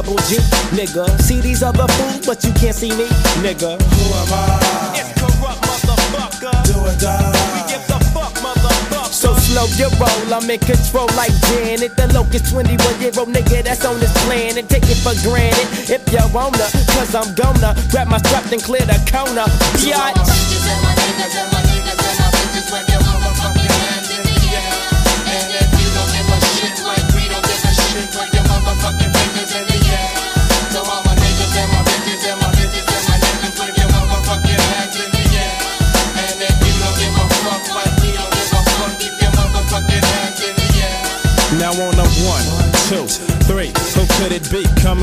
Double 0.05 0.19
G, 0.29 0.37
nigga. 0.77 1.09
See 1.21 1.40
these 1.40 1.62
other 1.62 1.87
fools, 1.88 2.27
but 2.27 2.45
you 2.45 2.53
can't 2.55 2.75
see 2.75 2.90
me, 2.90 3.07
nigga. 3.40 3.81
Who 3.81 4.05
am 4.14 4.33
I? 4.33 4.93
It's 5.01 5.12
corrupt, 5.19 5.61
motherfucker. 5.64 6.64
Do 6.64 6.79
or 6.81 6.97
die. 7.01 7.33
We 7.55 7.73
give 7.73 7.87
the 7.88 7.99
fuck, 8.12 8.33
motherfucker. 8.45 9.12
So 9.12 9.35
slow 9.35 9.67
your 9.77 9.90
roll, 9.99 10.35
I'm 10.35 10.51
in 10.51 10.61
control 10.61 11.09
like 11.17 11.33
Janet. 11.49 11.97
The 11.97 12.12
locust 12.12 12.51
21 12.51 13.01
year 13.01 13.12
old 13.19 13.29
nigga 13.29 13.64
that's 13.64 13.85
on 13.85 13.99
this 14.01 14.12
planet. 14.25 14.69
Take 14.69 14.85
it 14.85 15.01
for 15.01 15.14
granted 15.23 15.69
if 15.90 16.03
you 16.12 16.25
wanna, 16.33 16.69
cause 16.93 17.14
I'm 17.14 17.35
gonna 17.35 17.75
grab 17.90 18.09
my 18.09 18.19
strap 18.19 18.51
and 18.53 18.62
clear 18.62 18.85
the 18.85 18.99
corner. 19.11 19.47
Biatch. 19.81 20.64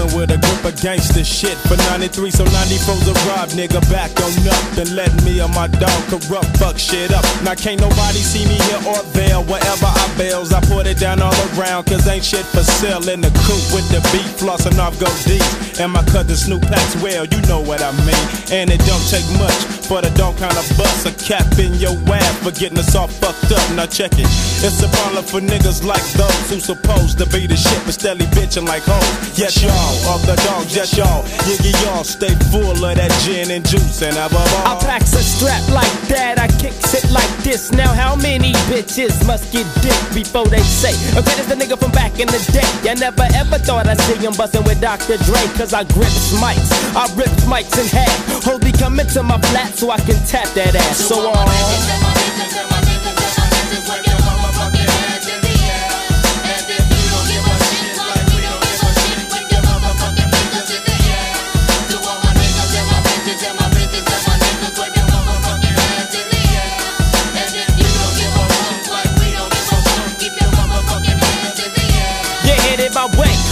With 0.01 0.31
a 0.31 0.37
group 0.41 0.65
of 0.65 0.81
gangster 0.81 1.23
shit 1.23 1.55
for 1.69 1.77
93, 1.93 2.31
so 2.31 2.43
94's 2.45 3.07
a 3.07 3.13
rob, 3.29 3.49
nigga. 3.53 3.79
Back 3.91 4.09
on 4.17 4.33
up 4.49 4.77
and 4.77 4.95
let 4.95 5.13
me 5.23 5.39
and 5.39 5.53
my 5.53 5.67
dog 5.67 6.01
corrupt, 6.09 6.57
fuck 6.57 6.77
shit 6.77 7.13
up. 7.13 7.23
Now 7.43 7.53
can't 7.53 7.79
nobody 7.79 8.17
see 8.17 8.43
me 8.49 8.57
here 8.65 8.81
or 8.89 9.03
there. 9.13 9.39
Wherever 9.39 9.85
I 9.85 10.13
bails, 10.17 10.53
I 10.53 10.61
put 10.61 10.87
it 10.87 10.97
down 10.97 11.21
all 11.21 11.37
around, 11.53 11.85
cause 11.85 12.07
ain't 12.07 12.25
shit 12.25 12.45
for 12.45 12.63
sale 12.63 13.07
in 13.09 13.21
the 13.21 13.29
coop 13.45 13.61
with 13.77 13.87
the 13.93 14.01
beat 14.09 14.25
flossing 14.41 14.79
off 14.79 14.99
go 14.99 15.07
deep. 15.29 15.45
And 15.79 15.93
my 15.93 16.03
cousin 16.05 16.35
Snoop 16.35 16.63
Packs 16.63 16.95
well, 17.01 17.25
you 17.25 17.39
know 17.47 17.61
what 17.61 17.81
I 17.81 17.91
mean. 18.01 18.25
And 18.51 18.71
it 18.71 18.81
don't 18.89 19.05
take 19.07 19.27
much 19.37 19.80
for 19.91 19.99
the 19.99 20.09
dog 20.15 20.37
kind 20.39 20.55
of 20.55 20.63
bust 20.79 21.03
a 21.03 21.11
cap 21.19 21.43
in 21.59 21.75
your 21.75 21.91
ass 22.15 22.39
for 22.39 22.51
getting 22.55 22.79
us 22.79 22.95
all 22.95 23.11
fucked 23.11 23.51
up. 23.51 23.59
Now 23.75 23.85
check 23.91 24.15
it. 24.15 24.29
It's 24.63 24.79
a 24.79 24.87
problem 24.87 25.19
for 25.19 25.43
niggas 25.43 25.83
like 25.83 26.05
those 26.15 26.47
who 26.47 26.63
supposed 26.63 27.19
to 27.19 27.27
be 27.27 27.43
the 27.43 27.59
shit 27.59 27.83
but 27.83 27.99
steadily 27.99 28.23
bitching 28.31 28.63
like 28.63 28.87
hoes. 28.87 29.11
Yes, 29.35 29.59
y'all, 29.59 30.15
of 30.15 30.23
the 30.23 30.39
dogs, 30.47 30.71
yes, 30.71 30.95
y'all. 30.95 31.27
Yiggy, 31.43 31.75
y'all 31.83 32.07
stay 32.07 32.31
full 32.55 32.71
of 32.71 32.95
that 32.95 33.11
gin 33.27 33.51
and 33.51 33.67
juice 33.67 34.01
and 34.01 34.15
above 34.15 34.47
I 34.63 34.79
all. 34.79 34.79
packs 34.79 35.11
a 35.11 35.23
strap 35.23 35.59
like 35.75 35.91
that, 36.07 36.39
I 36.39 36.47
kicks 36.55 36.95
it 36.95 37.11
like 37.11 37.31
this. 37.43 37.73
Now, 37.75 37.91
how 37.91 38.15
many 38.15 38.53
bitches 38.71 39.27
must 39.27 39.51
get 39.51 39.67
dick 39.83 39.99
before 40.15 40.47
they 40.47 40.63
say, 40.63 40.95
okay, 41.19 41.35
this 41.35 41.51
the 41.51 41.55
nigga 41.59 41.75
from 41.75 41.91
back 41.91 42.15
in 42.15 42.31
the 42.31 42.39
day? 42.55 42.63
I 42.87 42.95
never 42.95 43.27
ever 43.35 43.59
thought 43.59 43.91
I'd 43.91 43.99
see 44.07 44.23
him 44.23 44.39
bustin' 44.39 44.63
with 44.63 44.79
Dr. 44.79 45.19
Dre, 45.27 45.43
cause 45.59 45.73
I 45.73 45.83
grips 45.83 46.31
mics. 46.39 46.71
I 46.95 47.11
rip 47.19 47.33
mics 47.43 47.75
in 47.75 47.91
half. 47.91 48.47
Holy, 48.47 48.71
come 48.71 48.95
into 48.97 49.21
my 49.23 49.35
flat 49.51 49.80
so 49.81 49.89
I 49.89 49.97
can 49.97 50.15
tap 50.27 50.47
that 50.53 50.75
ass. 50.75 50.97
So, 51.07 51.31
uh, 51.33 52.70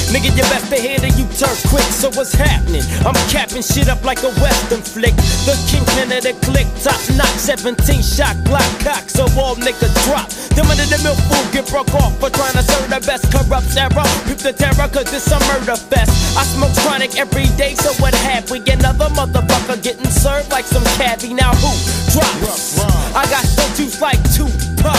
Nigga, 0.09 0.33
you 0.33 0.41
best 0.49 0.73
to 0.73 0.77
hit 0.81 1.05
it, 1.05 1.13
you 1.21 1.25
turn 1.37 1.53
quick. 1.69 1.85
So 1.93 2.09
what's 2.17 2.33
happening? 2.33 2.81
I'm 3.05 3.13
capping 3.29 3.61
shit 3.61 3.89
up 3.89 4.03
like 4.03 4.25
a 4.25 4.33
western 4.41 4.81
flick. 4.81 5.13
The 5.45 5.53
kingpin 5.69 6.09
of 6.09 6.25
the 6.25 6.33
click, 6.41 6.65
top 6.81 6.97
knock, 7.13 7.29
17 7.37 8.01
shot 8.01 8.33
Glock 8.41 8.65
cock, 8.81 9.05
so 9.05 9.29
all 9.37 9.53
niggas 9.55 9.93
drop. 10.09 10.25
Them 10.57 10.65
under 10.65 10.89
the 10.89 10.97
milk 11.05 11.21
food 11.29 11.45
get 11.53 11.69
broke 11.69 11.93
off 11.93 12.17
for 12.17 12.33
trying 12.33 12.57
to 12.57 12.63
serve 12.65 12.89
the 12.89 12.99
best 13.05 13.29
corrupt 13.29 13.69
era. 13.77 14.01
Peep 14.25 14.41
the 14.41 14.53
terror, 14.53 14.89
cause 14.89 15.13
it's 15.13 15.29
a 15.29 15.37
murder 15.45 15.77
fest. 15.77 16.09
I 16.33 16.43
smoke 16.57 16.73
chronic 16.81 17.13
every 17.17 17.45
day, 17.53 17.75
so 17.75 17.93
what 18.01 18.15
have 18.25 18.49
we? 18.49 18.65
Another 18.65 19.13
motherfucker 19.13 19.77
getting 19.83 20.09
served 20.09 20.49
like 20.49 20.65
some 20.65 20.83
cabbie. 20.97 21.33
Now 21.33 21.53
who 21.53 21.69
drops? 22.09 22.98
I 23.15 23.25
got 23.29 23.43
so 23.43 23.65
juice 23.75 24.01
like 24.01 24.21
two 24.33 24.47
pop. 24.81 24.97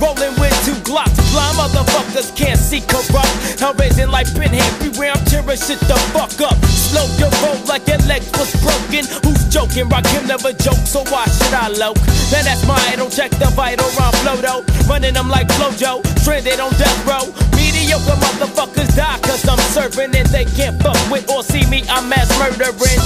Rolling 0.00 0.34
with 0.40 0.54
two 0.64 0.76
glocks. 0.84 1.14
Blind 1.32 1.56
motherfuckers 1.56 2.34
can't 2.36 2.58
see 2.58 2.80
corrupt. 2.80 3.60
Hell 3.60 3.74
raising 3.74 4.10
like 4.10 4.26
pinhead. 4.34 4.66
Beware, 4.80 5.12
I'm 5.12 5.24
tearing 5.24 5.58
shit 5.58 5.80
the 5.86 5.96
fuck 6.12 6.34
up. 6.40 6.56
Slow 6.66 7.06
your 7.18 7.30
roll 7.42 7.58
like 7.66 7.86
your 7.86 7.98
legs 8.10 8.30
was 8.38 8.50
broken. 8.60 9.06
Who's 9.24 9.46
joking? 9.48 9.88
Rock 9.88 10.06
him 10.06 10.26
never 10.26 10.52
joke, 10.52 10.82
so 10.84 11.04
why 11.08 11.24
should 11.26 11.54
I 11.54 11.68
loke? 11.68 12.00
Now 12.32 12.42
that's 12.42 12.66
my 12.66 12.78
idol. 12.92 13.10
Check 13.10 13.30
the 13.38 13.50
vital 13.54 13.88
round 13.98 14.16
flow 14.22 14.36
though. 14.36 14.62
Running 14.88 15.14
them 15.14 15.28
like 15.28 15.48
Flojo. 15.48 16.04
Stranded 16.20 16.60
on 16.60 16.70
death 16.76 17.06
row. 17.06 17.26
Mediocre 17.56 18.18
motherfuckers 18.18 18.94
die 18.96 19.18
cause 19.22 19.46
I'm 19.48 19.58
serving 19.70 20.14
and 20.16 20.28
they 20.28 20.44
can't 20.44 20.80
fuck 20.82 20.98
with 21.10 21.30
or 21.30 21.42
see 21.42 21.66
me. 21.70 21.84
I'm 21.88 22.08
mass 22.08 22.28
murdering. 22.38 23.00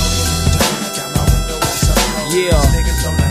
Yeah. 2.35 3.24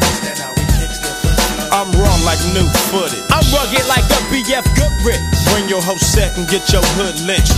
I'm 1.83 1.91
raw 1.99 2.15
like 2.23 2.39
new 2.55 2.63
footage. 2.87 3.19
I'm 3.29 3.43
rugged 3.51 3.85
like 3.89 4.07
a 4.07 4.19
BF 4.31 4.63
Goodrich. 4.79 5.19
Bring 5.51 5.67
your 5.67 5.81
whole 5.81 5.97
set 5.97 6.37
and 6.37 6.47
get 6.47 6.71
your 6.71 6.81
hood 6.95 7.19
lynched. 7.27 7.51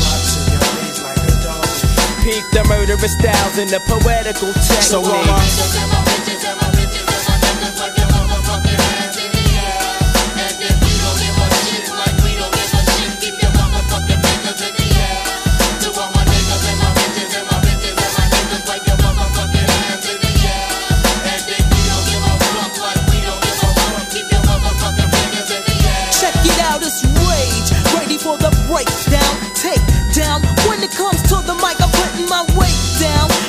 Peep 2.24 2.44
the 2.50 2.66
murderous 2.68 3.14
styles 3.14 3.60
and 3.60 3.70
the 3.70 3.80
poetical 3.86 4.52
technique. 4.52 4.82
So 4.82 5.04
uh, 5.06 5.22
Check 6.42 6.64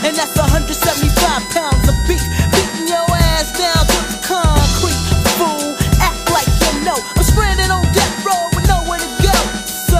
And 0.07 0.14
that's 0.14 0.38
175 0.38 0.71
pounds 1.51 1.83
of 1.90 1.99
beef. 2.07 2.23
Beating 2.55 2.87
your 2.87 3.03
ass 3.35 3.51
down 3.59 3.83
to 3.90 3.99
the 4.07 4.19
concrete. 4.23 5.03
Fool, 5.35 5.75
act 5.99 6.31
like 6.31 6.47
you 6.47 6.87
know. 6.87 6.95
I'm 7.19 7.27
stranded 7.27 7.75
on 7.75 7.83
death 7.90 8.14
row 8.23 8.47
with 8.55 8.71
nowhere 8.71 9.03
to 9.03 9.11
go. 9.19 9.35
So, 9.66 9.99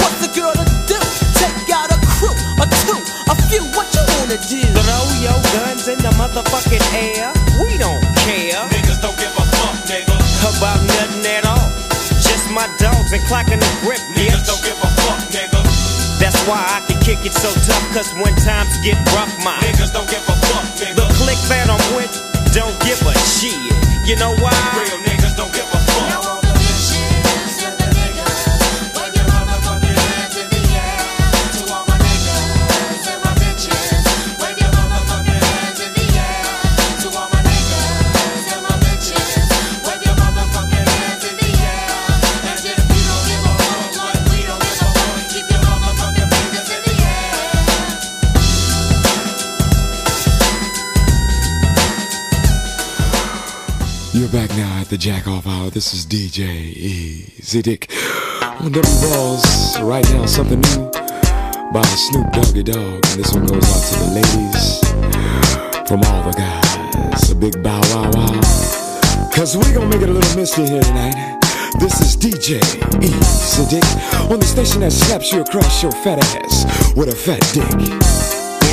what's 0.00 0.24
a 0.24 0.32
girl 0.32 0.56
to 0.56 0.64
do? 0.88 0.96
Take 1.36 1.68
out 1.68 1.92
a 1.92 2.00
crew, 2.16 2.32
a 2.32 2.66
two, 2.88 2.96
a 3.28 3.36
few. 3.52 3.60
What 3.76 3.92
you 3.92 4.08
wanna 4.16 4.40
do? 4.40 4.64
Throw 4.72 5.04
your 5.20 5.36
guns 5.52 5.84
in 5.84 6.00
the 6.00 6.16
motherfucking 6.16 6.80
air. 6.96 7.28
We 7.60 7.76
don't 7.76 8.00
care. 8.24 8.64
Niggas 8.72 9.04
don't 9.04 9.20
give 9.20 9.36
a 9.36 9.44
fuck, 9.52 9.76
nigga. 9.84 10.16
About 10.56 10.80
nothing 10.80 11.28
at 11.28 11.44
all. 11.44 11.68
Just 12.24 12.48
my 12.56 12.64
dogs 12.80 13.12
and 13.12 13.20
clocking 13.28 13.60
the 13.60 13.72
grip, 13.84 14.00
bitch. 14.16 14.32
Niggas 14.32 14.48
don't 14.48 14.64
give 14.64 14.80
a 14.80 14.88
fuck, 15.04 15.20
nigga. 15.28 15.60
That's 16.24 16.40
why 16.48 16.56
I 16.56 16.85
can 17.16 17.22
kick 17.22 17.32
it 17.32 17.38
so 17.38 17.52
tough, 17.66 17.94
cause 17.94 18.12
when 18.14 18.34
times 18.36 18.76
get 18.82 18.96
rough, 19.14 19.32
my 19.44 19.56
niggas 19.60 19.92
don't 19.92 20.08
give 20.08 20.22
a 20.28 20.32
fuck, 20.32 20.64
nigga. 20.76 20.96
The 20.96 21.14
click 21.14 21.38
that 21.48 21.68
I'm 21.68 21.96
with 21.96 22.12
don't 22.52 22.78
give 22.84 23.00
a 23.02 23.14
shit. 23.18 23.54
You 24.06 24.16
know 24.16 24.34
why? 24.36 24.52
Real 24.90 25.05
at 54.86 54.90
the 54.90 54.98
Jack 54.98 55.26
Off 55.26 55.46
Hour. 55.46 55.70
This 55.70 55.94
is 55.94 56.06
DJ 56.06 56.46
Easy 56.46 57.60
Dick 57.60 57.90
on 58.42 58.70
W 58.70 58.82
Balls. 59.00 59.80
Right 59.80 60.04
now, 60.10 60.26
something 60.26 60.60
new 60.60 60.90
by 61.72 61.82
Snoop 61.82 62.30
Doggy 62.32 62.62
Dogg. 62.62 63.04
And 63.06 63.18
this 63.18 63.32
one 63.32 63.46
goes 63.46 63.66
out 63.66 63.82
to 63.82 63.94
the 64.04 64.10
ladies 64.14 64.78
from 65.88 66.02
all 66.04 66.22
the 66.30 66.36
guys. 66.36 67.30
A 67.30 67.34
big 67.34 67.60
bow 67.62 67.80
wow 67.90 68.10
wow. 68.14 69.30
Cause 69.34 69.56
we 69.56 69.64
gonna 69.72 69.88
make 69.88 70.02
it 70.02 70.08
a 70.08 70.12
little 70.12 70.36
misty 70.36 70.66
here 70.66 70.82
tonight. 70.82 71.40
This 71.80 72.00
is 72.00 72.16
DJ 72.16 72.60
Easy 73.02 73.66
Dick 73.68 74.30
on 74.30 74.38
the 74.38 74.46
station 74.46 74.80
that 74.82 74.92
slaps 74.92 75.32
you 75.32 75.40
across 75.40 75.82
your 75.82 75.92
fat 75.92 76.18
ass 76.18 76.94
with 76.94 77.08
a 77.08 77.16
fat 77.16 77.40
dick. 77.52 77.70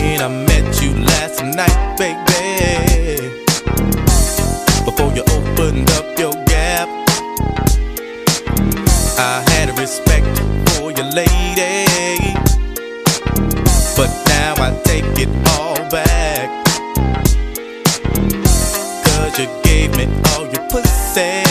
when 0.01 0.21
I 0.21 0.27
met 0.27 0.81
you 0.81 0.93
last 1.05 1.41
night, 1.41 1.97
baby. 1.97 3.02
I 9.15 9.43
had 9.51 9.69
a 9.69 9.73
respect 9.73 10.25
for 10.71 10.91
your 10.91 11.05
lady. 11.05 11.85
But 13.95 14.09
now 14.27 14.55
I 14.57 14.79
take 14.83 15.05
it 15.19 15.29
all 15.53 15.77
back. 15.89 16.49
Cause 19.05 19.39
you 19.39 19.47
gave 19.63 19.95
me 19.97 20.07
all 20.31 20.47
your 20.47 20.67
pussy. 20.69 21.43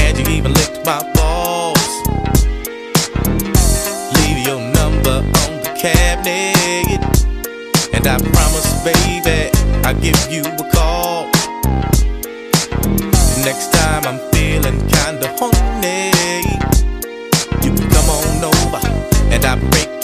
And 0.00 0.18
you 0.18 0.24
even 0.32 0.54
licked 0.54 0.84
my 0.86 1.02
balls. 1.12 1.90
Leave 4.16 4.46
your 4.46 4.60
number 4.60 5.18
on 5.42 5.60
the 5.62 5.74
cabinet. 5.78 7.02
And 7.92 8.06
I 8.06 8.16
promise, 8.18 8.82
baby, 8.82 9.50
I'll 9.84 10.00
give 10.00 10.18
you 10.30 10.42
a 10.42 10.70
call. 10.72 11.30
Next 13.44 13.70
time 13.74 14.04
I'm 14.06 14.33
kinda 15.38 16.12
you 17.62 17.72
can 17.74 17.88
come 17.90 18.10
on 18.10 18.44
over 18.44 18.80
and 19.32 19.44
I 19.44 19.56
break 19.70 20.03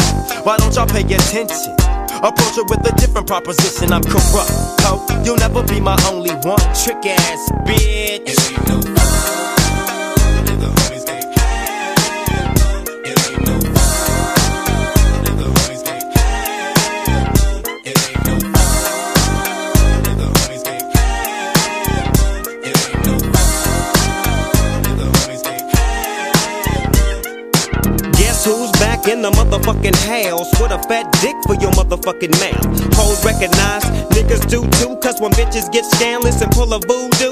Why 0.43 0.57
don't 0.57 0.75
y'all 0.75 0.87
pay 0.87 1.03
attention? 1.03 1.75
Approach 2.23 2.57
it 2.57 2.69
with 2.69 2.85
a 2.91 2.93
different 2.97 3.27
proposition. 3.27 3.91
I'm 3.93 4.03
corrupt, 4.03 4.51
ho. 4.81 5.05
You'll 5.23 5.37
never 5.37 5.63
be 5.63 5.79
my 5.79 5.97
only 6.11 6.31
one. 6.45 6.59
Trick 6.75 7.05
ass 7.05 7.51
bitch. 7.65 9.60
Motherfucking 29.51 29.95
house 30.07 30.49
with 30.61 30.71
a 30.71 30.79
fat 30.87 31.11
dick 31.19 31.35
for 31.45 31.55
your 31.55 31.71
motherfucking 31.71 32.31
mouth? 32.39 32.95
Hoes 32.95 33.23
recognize, 33.25 33.83
niggas 34.15 34.47
do 34.49 34.63
too, 34.79 34.95
cause 34.97 35.19
when 35.19 35.31
bitches 35.31 35.71
get 35.71 35.85
scandalous 35.85 36.41
and 36.41 36.51
pull 36.51 36.71
a 36.73 36.79
voodoo, 36.79 37.31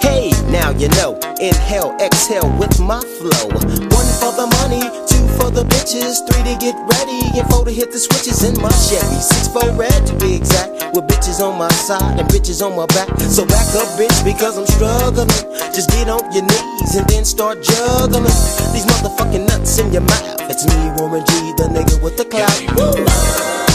Hey, 0.00 0.30
now 0.50 0.70
you 0.70 0.88
know. 1.00 1.18
Inhale, 1.40 1.96
exhale 2.00 2.48
with 2.58 2.80
my 2.80 3.00
flow. 3.18 3.46
One 3.92 4.10
for 4.20 4.32
the 4.32 4.48
money, 4.62 4.80
two 5.04 5.26
for 5.36 5.50
the 5.50 5.64
bitches, 5.68 6.24
three 6.24 6.44
to 6.48 6.56
get 6.58 6.74
ready, 6.96 7.38
and 7.38 7.46
four 7.50 7.64
to 7.64 7.70
hit 7.70 7.92
the 7.92 7.98
switches 7.98 8.42
in 8.42 8.56
my 8.60 8.72
Chevy. 8.72 9.20
Six 9.20 9.48
for 9.48 9.68
red 9.76 10.06
to 10.06 10.14
be 10.16 10.34
exact, 10.34 10.72
with 10.94 11.04
bitches 11.06 11.40
on 11.40 11.58
my 11.58 11.68
side 11.68 12.18
and 12.18 12.28
bitches 12.28 12.64
on 12.64 12.76
my 12.76 12.86
back. 12.86 13.08
So 13.28 13.44
back 13.44 13.68
up, 13.76 13.88
bitch, 14.00 14.16
because 14.24 14.56
I'm 14.56 14.66
struggling. 14.66 15.28
Just 15.76 15.90
get 15.90 16.08
on 16.08 16.24
your 16.32 16.44
knees 16.44 16.96
and 16.96 17.06
then 17.08 17.24
start 17.24 17.62
juggling 17.62 18.24
these 18.72 18.86
motherfucking 18.88 19.46
nuts 19.46 19.78
in 19.78 19.92
your 19.92 20.02
mouth. 20.02 20.40
It's 20.48 20.64
me, 20.64 20.90
Warren 20.96 21.24
G, 21.26 21.32
the 21.60 21.68
nigga 21.68 22.02
with 22.02 22.16
the 22.16 22.24
clout. 22.24 23.65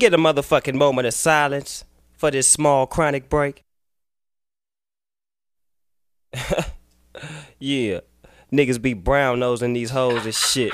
Get 0.00 0.14
a 0.14 0.18
motherfucking 0.18 0.74
moment 0.74 1.06
of 1.06 1.14
silence 1.14 1.84
for 2.16 2.30
this 2.30 2.48
small 2.48 2.86
chronic 2.86 3.28
break? 3.28 3.62
yeah, 7.58 8.00
niggas 8.52 8.80
be 8.80 8.94
brown 8.94 9.40
nosing 9.40 9.74
these 9.74 9.90
hoes 9.90 10.24
and 10.24 10.34
shit. 10.34 10.72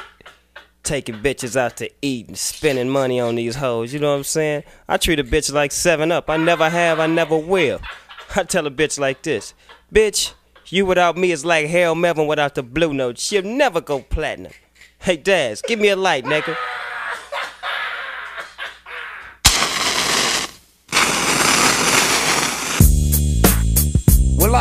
Taking 0.85 1.17
bitches 1.17 1.57
out 1.57 1.77
to 1.79 1.91
eat 2.01 2.29
and 2.29 2.39
spending 2.39 2.89
money 2.89 3.19
on 3.19 3.35
these 3.35 3.57
hoes, 3.57 3.93
you 3.93 3.99
know 3.99 4.13
what 4.13 4.19
I'm 4.19 4.25
saying? 4.25 4.63
I 4.89 4.97
treat 4.97 5.19
a 5.19 5.25
bitch 5.25 5.53
like 5.53 5.73
7 5.73 6.13
Up. 6.13 6.31
I 6.31 6.37
never 6.37 6.71
have, 6.71 7.01
I 7.01 7.07
never 7.07 7.37
will. 7.37 7.81
I 8.37 8.45
tell 8.45 8.67
a 8.67 8.71
bitch 8.71 8.99
like 8.99 9.23
this 9.23 9.55
Bitch, 9.93 10.35
you 10.67 10.87
without 10.87 11.17
me 11.17 11.33
is 11.33 11.45
like 11.45 11.67
Harold 11.67 11.99
Melvin 11.99 12.29
without 12.29 12.55
the 12.55 12.63
blue 12.63 12.95
note. 12.95 13.19
She'll 13.19 13.43
never 13.43 13.81
go 13.81 14.01
platinum. 14.01 14.53
Hey, 15.01 15.17
Daz, 15.17 15.63
give 15.63 15.81
me 15.81 15.89
a 15.89 15.97
light, 15.97 16.25
nigga. 16.25 16.57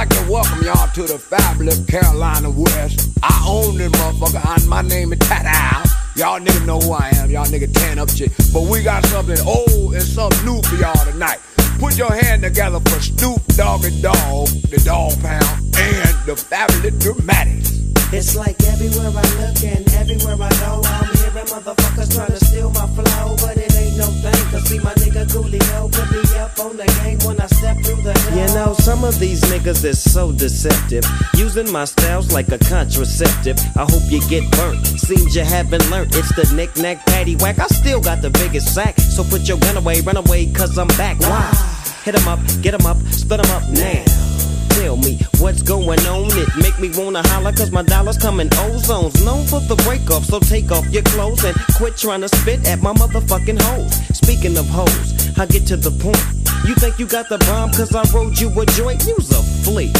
Like 0.06 0.24
to 0.24 0.32
welcome 0.32 0.64
y'all 0.64 0.88
to 0.94 1.02
the 1.02 1.18
fabulous 1.18 1.84
Carolina 1.86 2.52
West. 2.52 3.10
I 3.24 3.44
own 3.48 3.76
this 3.78 3.92
motherfucker, 3.94 4.56
and 4.56 4.70
my 4.70 4.84
name 4.84 5.14
is 5.14 5.20
Tat 5.20 5.46
Y'all 6.16 6.40
niggas 6.40 6.66
know 6.68 6.80
who 6.80 6.92
I 6.92 7.10
am. 7.16 7.32
Y'all 7.32 7.46
niggas 7.46 7.74
tan 7.74 7.98
up 7.98 8.10
shit. 8.12 8.32
But 8.54 8.64
we 8.70 8.84
got 8.84 9.04
something 9.08 9.40
old 9.48 9.96
and 9.96 10.04
something 10.04 10.46
new 10.46 10.62
for 10.62 10.76
y'all 10.76 10.94
tonight. 11.06 11.40
Put 11.80 11.98
your 11.98 12.14
hand 12.14 12.44
together 12.44 12.80
for 12.82 13.02
Snoop 13.02 13.44
Doggy 13.58 14.00
Dogg, 14.02 14.48
the 14.70 14.80
Dog 14.86 15.20
Pound, 15.24 15.74
and 15.74 16.16
the 16.28 16.36
fabulous 16.36 16.94
Dramatics. 17.02 17.76
It's 18.14 18.36
like 18.36 18.62
everywhere 18.64 19.10
I 19.10 19.26
look 19.42 19.64
and 19.64 19.90
everywhere 19.96 20.38
I 20.40 20.50
go, 20.62 20.82
I'm 20.86 21.10
hearing 21.18 21.48
motherfuckers 21.50 22.14
trying 22.14 22.38
to 22.38 22.46
steal 22.46 22.70
my 22.70 22.86
flow, 22.94 23.05
thing, 24.12 24.52
cause 24.52 24.64
see 24.70 24.80
my 24.80 24.94
nigga 24.96 25.26
Coolio 25.26 25.92
put 25.92 26.12
me 26.12 26.38
up 26.38 26.60
on 26.60 26.78
the 26.78 26.86
when 27.26 27.40
I 27.40 27.48
step 27.48 27.78
through 27.84 28.02
the 28.02 28.14
door. 28.14 28.40
You 28.40 28.48
know, 28.54 28.74
some 28.74 29.04
of 29.04 29.20
these 29.20 29.42
niggas 29.42 29.84
is 29.84 30.00
so 30.02 30.32
deceptive. 30.32 31.04
Using 31.36 31.72
my 31.72 31.86
styles 31.86 32.32
like 32.32 32.50
a 32.50 32.58
contraceptive. 32.58 33.58
I 33.76 33.86
hope 33.90 34.04
you 34.10 34.22
get 34.30 34.50
burnt. 34.52 34.86
Seems 34.86 35.36
you 35.36 35.44
haven't 35.44 35.90
learned. 35.90 36.16
It's 36.16 36.34
the 36.36 36.52
knick-knack, 36.56 37.06
patty 37.06 37.36
whack. 37.38 37.60
I 37.60 37.68
still 37.68 38.02
got 38.02 38.22
the 38.22 38.30
biggest 38.30 38.74
sack. 38.74 39.00
So 39.00 39.24
put 39.24 39.48
your 39.48 39.58
gun 39.58 39.78
away, 39.78 40.02
run 40.02 40.18
away, 40.18 40.52
cause 40.52 40.78
I'm 40.78 40.88
back. 41.00 41.20
Why? 41.20 41.52
Hit 42.04 42.16
'em 42.16 42.28
up, 42.28 42.40
get 42.62 42.74
'em 42.74 42.86
up, 42.86 42.98
split 43.12 43.40
'em 43.40 43.52
up 43.52 43.64
now. 43.70 44.04
Tell 44.76 44.98
me 44.98 45.18
what's 45.40 45.62
going 45.62 46.00
on. 46.02 46.28
It 46.32 46.50
make 46.58 46.78
me 46.80 46.92
wanna 47.00 47.26
holler 47.30 47.54
cause 47.54 47.72
my 47.72 47.82
dollars 47.82 48.18
come 48.18 48.42
in 48.42 48.50
ozones. 48.50 49.24
Known 49.24 49.46
for 49.46 49.62
the 49.62 49.76
break 49.88 50.12
off, 50.12 50.26
so 50.26 50.40
take 50.40 50.70
off 50.70 50.86
your 50.90 51.04
clothes 51.04 51.46
and 51.46 51.56
quit 51.78 51.96
trying 51.96 52.22
to 52.22 52.28
spit 52.28 52.68
at 52.68 52.82
my 52.82 52.94
motherfucking 52.94 53.62
hoes. 53.62 53.96
Speaking 54.18 54.58
of 54.58 54.68
hoes, 54.68 55.38
I 55.40 55.46
get 55.46 55.66
to 55.68 55.78
the 55.78 55.92
point. 55.92 56.20
You 56.68 56.76
think 56.76 57.00
you 57.00 57.08
got 57.08 57.30
the 57.30 57.38
bomb 57.48 57.72
cause 57.72 57.96
I 57.96 58.04
rode 58.14 58.38
you 58.38 58.50
a 58.60 58.66
joint? 58.66 59.06
Use 59.06 59.32
a 59.32 59.42
flea. 59.64 59.94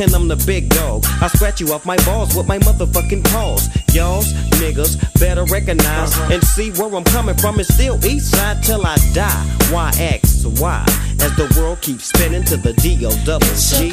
And 0.00 0.12
I'm 0.14 0.26
the 0.26 0.42
big 0.46 0.70
dog. 0.70 1.04
I 1.20 1.28
scratch 1.28 1.60
you 1.60 1.72
off 1.72 1.84
my 1.84 1.96
balls 1.98 2.34
with 2.34 2.48
my 2.48 2.58
motherfucking 2.58 3.24
paws. 3.30 3.68
Y'all's 3.94 4.32
niggas 4.58 4.96
better 5.20 5.44
recognize 5.44 6.16
uh-huh. 6.16 6.32
and 6.32 6.42
see 6.42 6.70
where 6.72 6.92
I'm 6.96 7.04
coming 7.04 7.36
from. 7.36 7.60
It's 7.60 7.72
still 7.72 8.02
east 8.04 8.30
side 8.30 8.62
till 8.62 8.86
I 8.86 8.96
die. 9.12 9.44
Why 9.70 9.92
X? 9.98 10.44
Why? 10.58 10.84
As 11.24 11.34
the 11.36 11.58
world 11.58 11.80
keeps 11.80 12.04
spinning 12.04 12.44
to 12.44 12.58
the 12.58 12.74
D 12.74 13.06
O 13.06 13.10
double 13.24 13.46
G. 13.46 13.90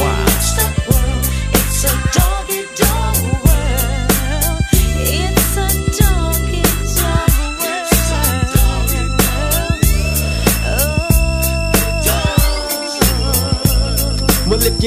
Why? 0.00 0.24
It's 1.54 1.84
a 1.84 1.92
doggy 2.12 2.66
dog 2.74 3.41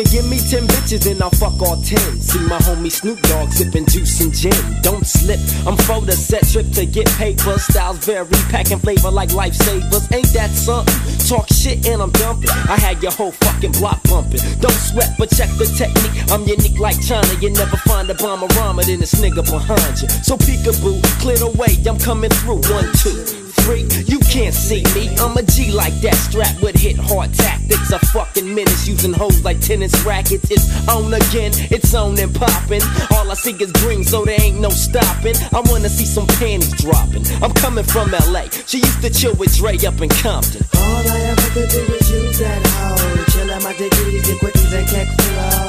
bitches 0.03 1.09
and 1.09 1.21
I'll 1.21 1.29
fuck 1.29 1.61
all 1.61 1.81
ten. 1.81 2.21
See 2.21 2.39
my 2.47 2.57
homie 2.57 2.91
Snoop 2.91 3.19
Dogg 3.21 3.51
sipping 3.51 3.85
juice 3.85 4.21
and 4.21 4.33
gin. 4.33 4.53
Don't 4.81 5.05
slip, 5.05 5.39
I'm 5.65 5.77
for 5.77 6.01
the 6.01 6.11
set 6.11 6.47
trip 6.47 6.69
to 6.73 6.85
get 6.85 7.07
paper. 7.17 7.57
Styles 7.57 8.05
vary, 8.05 8.27
packing 8.49 8.79
flavor 8.79 9.11
like 9.11 9.29
lifesavers. 9.29 10.11
Ain't 10.13 10.31
that 10.33 10.51
something? 10.51 10.93
Talk 11.27 11.47
shit 11.49 11.87
and 11.87 12.01
I'm 12.01 12.11
dumping. 12.11 12.49
I 12.49 12.77
had 12.77 13.01
your 13.01 13.11
whole 13.11 13.31
fucking 13.31 13.73
block 13.73 14.03
pumping. 14.03 14.41
Don't 14.59 14.71
sweat, 14.71 15.15
but 15.17 15.29
check 15.29 15.49
the 15.57 15.65
technique. 15.65 16.31
I'm 16.31 16.43
unique 16.47 16.79
like 16.79 16.99
China. 17.01 17.33
You 17.39 17.51
never 17.51 17.77
find 17.77 18.09
a 18.09 18.15
bomber 18.15 18.47
rhymer 18.55 18.83
than 18.83 18.99
this 18.99 19.15
nigga 19.15 19.43
behind 19.49 20.01
you. 20.01 20.09
So 20.09 20.37
peekaboo, 20.37 21.01
clear 21.21 21.37
the 21.37 21.49
way. 21.51 21.77
I'm 21.87 21.99
coming 21.99 22.31
through. 22.31 22.61
One, 22.73 22.91
two 22.93 23.44
three. 23.65 23.83
You 24.05 24.19
can't 24.19 24.53
see 24.53 24.83
me. 24.93 25.09
I'm 25.17 25.35
a 25.35 25.43
G 25.43 25.71
like 25.71 25.93
that, 26.01 26.13
strapped 26.15 26.61
with 26.61 26.75
hit 26.75 26.97
hard 26.97 27.33
tactics. 27.33 27.91
A 27.91 27.99
fucking 28.13 28.53
menace 28.53 28.87
using 28.87 29.11
hoes 29.11 29.43
like 29.43 29.59
tennis 29.59 29.93
rackets. 30.05 30.49
It's 30.51 30.67
on 30.87 31.13
again, 31.13 31.51
it's 31.73 31.93
on 31.95 32.17
and 32.19 32.33
popping. 32.33 32.81
All 33.11 33.29
I 33.29 33.33
see 33.33 33.53
is 33.53 33.71
green, 33.83 34.03
so 34.03 34.23
there 34.23 34.39
ain't 34.39 34.59
no 34.59 34.69
stopping. 34.69 35.35
I 35.51 35.61
wanna 35.65 35.89
see 35.89 36.05
some 36.05 36.27
panties 36.27 36.73
dropping. 36.73 37.25
I'm 37.43 37.53
coming 37.53 37.83
from 37.83 38.11
LA. 38.11 38.43
She 38.67 38.77
used 38.77 39.01
to 39.01 39.09
chill 39.09 39.35
with 39.35 39.55
Dre 39.57 39.75
up 39.85 39.99
in 39.99 40.09
Compton. 40.09 40.61
All 40.77 41.07
I 41.09 41.19
ever 41.31 41.49
could 41.53 41.69
do 41.69 41.81
was 41.91 42.11
use 42.11 42.39
that 42.39 42.61
hoe. 42.67 43.25
Chill 43.31 43.51
out 43.51 43.63
my 43.63 43.73
dickies 43.73 44.29
and. 44.29 44.64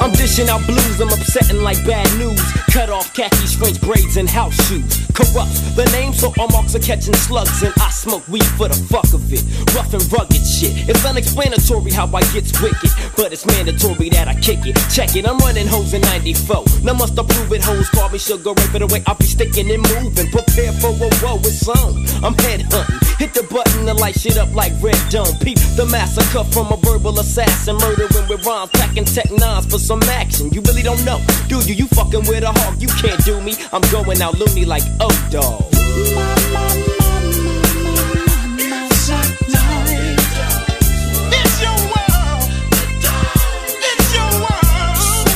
I'm 0.01 0.11
dishing 0.13 0.49
out 0.49 0.65
blues, 0.65 1.01
I'm 1.01 1.09
upsetting 1.09 1.61
like 1.61 1.83
bad 1.85 2.07
news. 2.17 2.41
Cut 2.71 2.89
off 2.89 3.13
khakis, 3.13 3.55
French 3.55 3.79
braids, 3.81 4.17
and 4.17 4.29
house 4.29 4.55
shoes. 4.67 5.05
Corrupt 5.13 5.51
the 5.75 5.85
name, 5.91 6.13
so 6.13 6.33
all 6.39 6.47
marks 6.49 6.75
are 6.75 6.79
catching 6.79 7.13
slugs, 7.15 7.63
and 7.63 7.73
I 7.77 7.89
smoke 7.89 8.27
weed 8.27 8.45
for 8.57 8.67
the 8.67 8.75
fuck 8.87 9.11
of 9.13 9.21
it. 9.31 9.43
Rough 9.75 9.93
and 9.93 10.03
rugged 10.11 10.45
shit. 10.45 10.87
It's 10.89 11.03
unexplanatory 11.05 11.91
how 11.91 12.07
I 12.13 12.21
gets 12.33 12.53
wicked, 12.61 12.91
but 13.15 13.33
it's 13.33 13.45
mandatory 13.45 14.09
that 14.09 14.27
I 14.27 14.35
kick 14.39 14.65
it. 14.65 14.77
Check 14.93 15.15
it, 15.15 15.27
I'm 15.27 15.37
running 15.39 15.67
hoes 15.67 15.93
in 15.93 16.01
94. 16.01 16.65
Now 16.83 16.93
must 16.93 17.17
approve 17.17 17.51
it, 17.53 17.63
hoes 17.63 17.89
call 17.89 18.09
me 18.09 18.19
sugar, 18.19 18.53
rape 18.53 18.75
it 18.75 18.81
away. 18.81 19.03
I'll 19.07 19.15
be 19.15 19.25
sticking 19.25 19.69
and 19.71 19.83
moving. 19.95 20.31
Prepare 20.31 20.71
for 20.73 20.93
a 20.93 21.09
woe, 21.21 21.41
it's 21.43 21.67
on. 21.67 22.05
I'm 22.23 22.33
head 22.45 22.61
hunting. 22.71 23.07
Hit 23.17 23.33
the 23.33 23.43
button 23.49 23.85
to 23.85 23.93
light 23.93 24.19
shit 24.19 24.37
up 24.37 24.53
like 24.53 24.73
Red 24.81 24.99
Dome. 25.09 25.33
Peep 25.41 25.57
the 25.75 25.85
massacre 25.85 26.43
from 26.53 26.71
a 26.71 26.77
verbal 26.77 27.19
assassin. 27.19 27.75
Murdering 27.77 28.27
with 28.29 28.45
rhymes, 28.45 28.69
packing 28.71 28.96
tech 29.05 29.29
nines 29.31 29.65
for 29.65 29.79
some 29.79 30.01
action. 30.03 30.49
You 30.51 30.61
really 30.61 30.81
don't 30.81 31.03
know, 31.05 31.19
do 31.47 31.59
you? 31.59 31.75
You 31.75 31.87
fucking 31.87 32.21
with 32.27 32.43
a 32.43 32.51
hawk, 32.51 32.75
you 32.79 32.87
can't 32.87 33.23
do 33.25 33.39
me. 33.41 33.53
I'm 33.71 33.81
going 33.91 34.21
out 34.21 34.37
loony 34.37 34.65
like 34.65 34.83
oh 34.99 35.27
dog. 35.29 35.63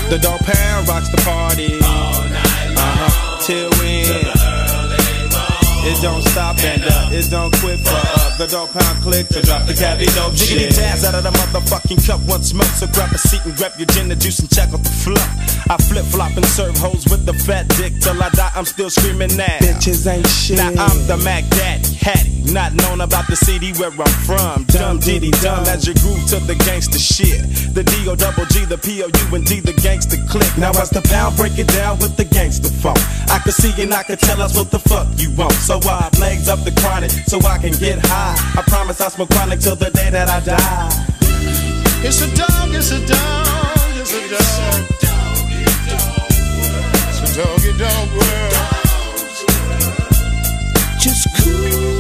The 0.09 0.20
dog 0.20 0.41
pound 0.41 0.88
rocks 0.89 1.09
the 1.09 1.22
party. 1.24 1.80
all 1.84 2.24
night 2.28 2.76
Uh-huh. 2.76 3.39
Till 3.41 3.70
we 3.80 4.03
It 5.89 6.01
don't 6.01 6.22
stop 6.22 6.59
and 6.64 6.84
uh, 6.84 7.09
it 7.12 7.30
don't 7.30 7.53
quit 7.59 7.80
for 7.80 7.95
uh, 7.95 8.31
the 8.42 8.48
dog 8.48 8.72
pound 8.72 8.98
click 9.04 9.28
to 9.28 9.39
drop 9.44 9.68
the 9.68 9.74
cabbie 9.74 10.10
dope 10.18 10.34
Jiggity 10.34 10.74
shit. 10.74 10.74
jazz 10.74 11.06
out 11.06 11.14
of 11.14 11.22
the 11.22 11.30
motherfucking 11.30 12.02
cup 12.08 12.22
once 12.26 12.54
more. 12.56 12.66
So 12.74 12.88
grab 12.88 13.14
a 13.14 13.18
seat 13.20 13.46
and 13.46 13.56
grab 13.56 13.74
your 13.78 13.86
gin 13.94 14.10
and 14.10 14.20
juice 14.20 14.39
and 14.39 14.50
check 14.50 14.74
out 14.74 14.82
the 14.82 14.89
flop. 14.89 15.30
I 15.70 15.78
flip 15.78 16.06
flop 16.06 16.36
and 16.36 16.46
serve 16.46 16.76
hoes 16.78 17.06
with 17.06 17.28
the 17.28 17.34
fat 17.34 17.68
dick 17.78 17.94
till 18.02 18.18
I 18.18 18.30
die. 18.30 18.52
I'm 18.56 18.66
still 18.66 18.89
screaming 18.89 19.38
now. 19.38 19.62
Bitches 19.62 20.10
ain't 20.10 20.26
shit. 20.26 20.58
Now 20.58 20.74
I'm 20.74 21.06
the 21.06 21.18
Mac 21.18 21.46
Daddy, 21.50 21.94
Hattie. 21.94 22.32
Not 22.52 22.74
known 22.74 23.02
about 23.02 23.28
the 23.28 23.36
city 23.36 23.72
where 23.78 23.94
I'm 23.94 24.16
from. 24.26 24.66
Dumb 24.66 24.98
diddy 25.00 25.30
dumb 25.46 25.64
as 25.70 25.88
you 25.88 25.94
groove 26.02 26.26
to 26.34 26.39
the 26.42 26.56
gangster 26.66 26.98
shit. 26.98 27.46
The 27.78 27.84
D 27.84 28.10
O 28.10 28.16
double 28.16 28.46
G, 28.50 28.66
the 28.66 28.78
P 28.78 29.04
O 29.04 29.08
U 29.08 29.36
and 29.36 29.46
D, 29.46 29.60
the 29.62 29.74
gangster 29.74 30.18
click. 30.28 30.50
Now 30.58 30.72
as 30.82 30.89
the 30.89 31.02
pound 31.02 31.38
break 31.38 31.60
it 31.60 31.68
down 31.68 32.00
with 32.00 32.18
the 32.18 32.26
gangster 32.26 32.74
funk. 32.82 32.98
I 33.30 33.38
can 33.39 33.54
see 33.54 33.72
and 33.82 33.94
I 33.94 34.04
can 34.04 34.18
tell 34.18 34.42
us 34.42 34.58
what 34.58 34.72
the 34.72 34.80
fuck 34.80 35.08
you 35.16 35.30
want. 35.38 35.54
So 35.54 35.80
I 35.84 36.10
legs 36.20 36.50
up 36.50 36.60
the 36.66 36.74
chronic 36.82 37.12
so 37.30 37.38
I 37.46 37.60
can 37.60 37.74
get 37.74 38.00
high. 38.02 38.31
I 38.58 38.64
promise 38.68 39.02
I 39.02 39.10
smoke 39.10 39.30
chronic 39.30 39.60
till 39.60 39.76
the 39.76 39.90
day 39.92 40.10
that 40.10 40.30
I 40.30 40.40
die. 40.42 41.02
It's 42.04 42.22
a 42.22 42.28
dog, 42.36 42.70
it's 42.74 42.92
a 42.92 43.00
dog, 43.06 43.78
it's 43.96 44.14
a 44.14 44.22
dog. 44.30 45.02
It's 47.10 47.20
a 47.26 47.36
doggy 47.38 47.74
dog 47.78 48.08
world. 48.18 48.56
Just 51.00 51.28
cool. 51.44 51.91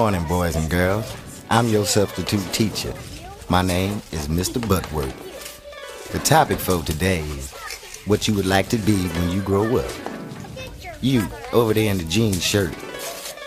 Morning, 0.00 0.24
boys 0.28 0.56
and 0.56 0.70
girls. 0.70 1.14
I'm 1.50 1.68
your 1.68 1.84
substitute 1.84 2.50
teacher. 2.54 2.94
My 3.50 3.60
name 3.60 4.00
is 4.12 4.28
Mr. 4.28 4.58
Butworth. 4.66 5.12
The 6.10 6.18
topic 6.20 6.56
for 6.58 6.82
today 6.82 7.20
is 7.20 7.52
what 8.06 8.26
you 8.26 8.32
would 8.32 8.46
like 8.46 8.70
to 8.70 8.78
be 8.78 8.96
when 8.96 9.28
you 9.30 9.42
grow 9.42 9.76
up. 9.76 9.92
You, 11.02 11.26
over 11.52 11.74
there 11.74 11.90
in 11.90 11.98
the 11.98 12.04
jean 12.04 12.32
shirt, 12.32 12.72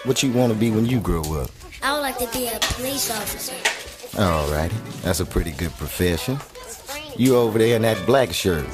what 0.06 0.22
you 0.22 0.32
want 0.32 0.54
to 0.54 0.60
be 0.60 0.70
when 0.70 0.86
you 0.86 1.00
grow 1.00 1.24
up? 1.42 1.50
I 1.82 1.92
would 1.94 2.02
like 2.02 2.20
to 2.20 2.30
be 2.38 2.46
a 2.46 2.60
police 2.60 3.10
officer. 3.10 3.56
Alrighty, 4.16 5.02
that's 5.02 5.22
a 5.22 5.26
pretty 5.26 5.54
good 5.54 5.72
profession. 5.72 6.38
You 7.18 7.36
over 7.36 7.58
there 7.58 7.76
in 7.78 7.82
that 7.82 8.06
black 8.06 8.32
shirt, 8.32 8.66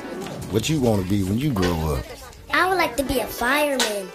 what 0.51 0.67
you 0.67 0.81
want 0.81 1.01
to 1.01 1.09
be 1.09 1.23
when 1.23 1.39
you 1.39 1.53
grow 1.53 1.95
up? 1.95 2.05
I 2.53 2.67
would 2.67 2.77
like 2.77 2.97
to 2.97 3.03
be 3.03 3.19
a 3.19 3.25
fireman. 3.25 4.09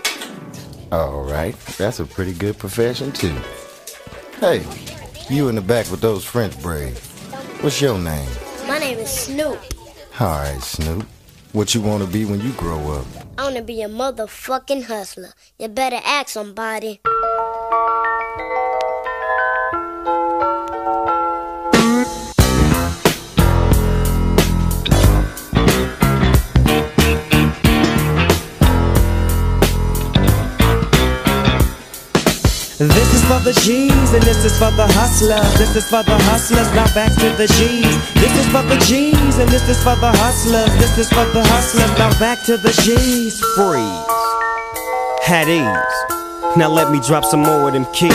Alright, 0.92 1.56
that's 1.78 2.00
a 2.00 2.04
pretty 2.04 2.32
good 2.32 2.58
profession 2.58 3.12
too. 3.12 3.34
Hey, 4.38 4.64
you 5.28 5.48
in 5.48 5.54
the 5.54 5.60
back 5.60 5.90
with 5.90 6.00
those 6.00 6.24
French 6.24 6.60
braids. 6.60 7.00
What's 7.60 7.80
your 7.80 7.98
name? 7.98 8.28
My 8.66 8.78
name 8.78 8.98
is 8.98 9.10
Snoop. 9.10 9.58
Alright, 10.20 10.62
Snoop. 10.62 11.06
What 11.52 11.74
you 11.74 11.80
want 11.80 12.04
to 12.04 12.10
be 12.10 12.24
when 12.24 12.40
you 12.40 12.52
grow 12.52 12.92
up? 12.92 13.06
I 13.38 13.44
want 13.44 13.56
to 13.56 13.62
be 13.62 13.82
a 13.82 13.88
motherfucking 13.88 14.84
hustler. 14.84 15.32
You 15.58 15.68
better 15.68 16.00
ask 16.04 16.30
somebody. 16.30 17.00
This 32.88 33.14
is 33.14 33.24
for 33.24 33.40
the 33.40 33.52
G's 33.64 34.12
and 34.12 34.22
this 34.22 34.44
is 34.44 34.58
for 34.58 34.70
the 34.72 34.86
hustlers. 34.92 35.54
This 35.56 35.76
is 35.76 35.88
for 35.88 36.02
the 36.02 36.18
hustlers. 36.28 36.68
Now 36.74 36.92
back 36.94 37.12
to 37.14 37.30
the 37.40 37.46
G's. 37.56 37.96
This 38.14 38.34
is 38.36 38.46
for 38.52 38.62
the 38.62 38.76
G's 38.84 39.38
and 39.38 39.48
this 39.48 39.68
is 39.68 39.78
for 39.82 39.96
the 39.96 40.12
hustlers. 40.12 40.68
This 40.76 40.98
is 40.98 41.08
for 41.08 41.24
the 41.32 41.42
hustlers. 41.44 41.90
Now 41.98 42.12
back 42.18 42.42
to 42.44 42.56
the 42.56 42.72
G's. 42.84 43.40
Freeze. 43.56 43.88
Had 45.24 45.48
ease. 45.48 46.14
Now 46.56 46.68
let 46.68 46.92
me 46.92 47.00
drop 47.00 47.24
some 47.24 47.40
more 47.40 47.68
of 47.68 47.72
them 47.72 47.86
keys. 47.92 48.12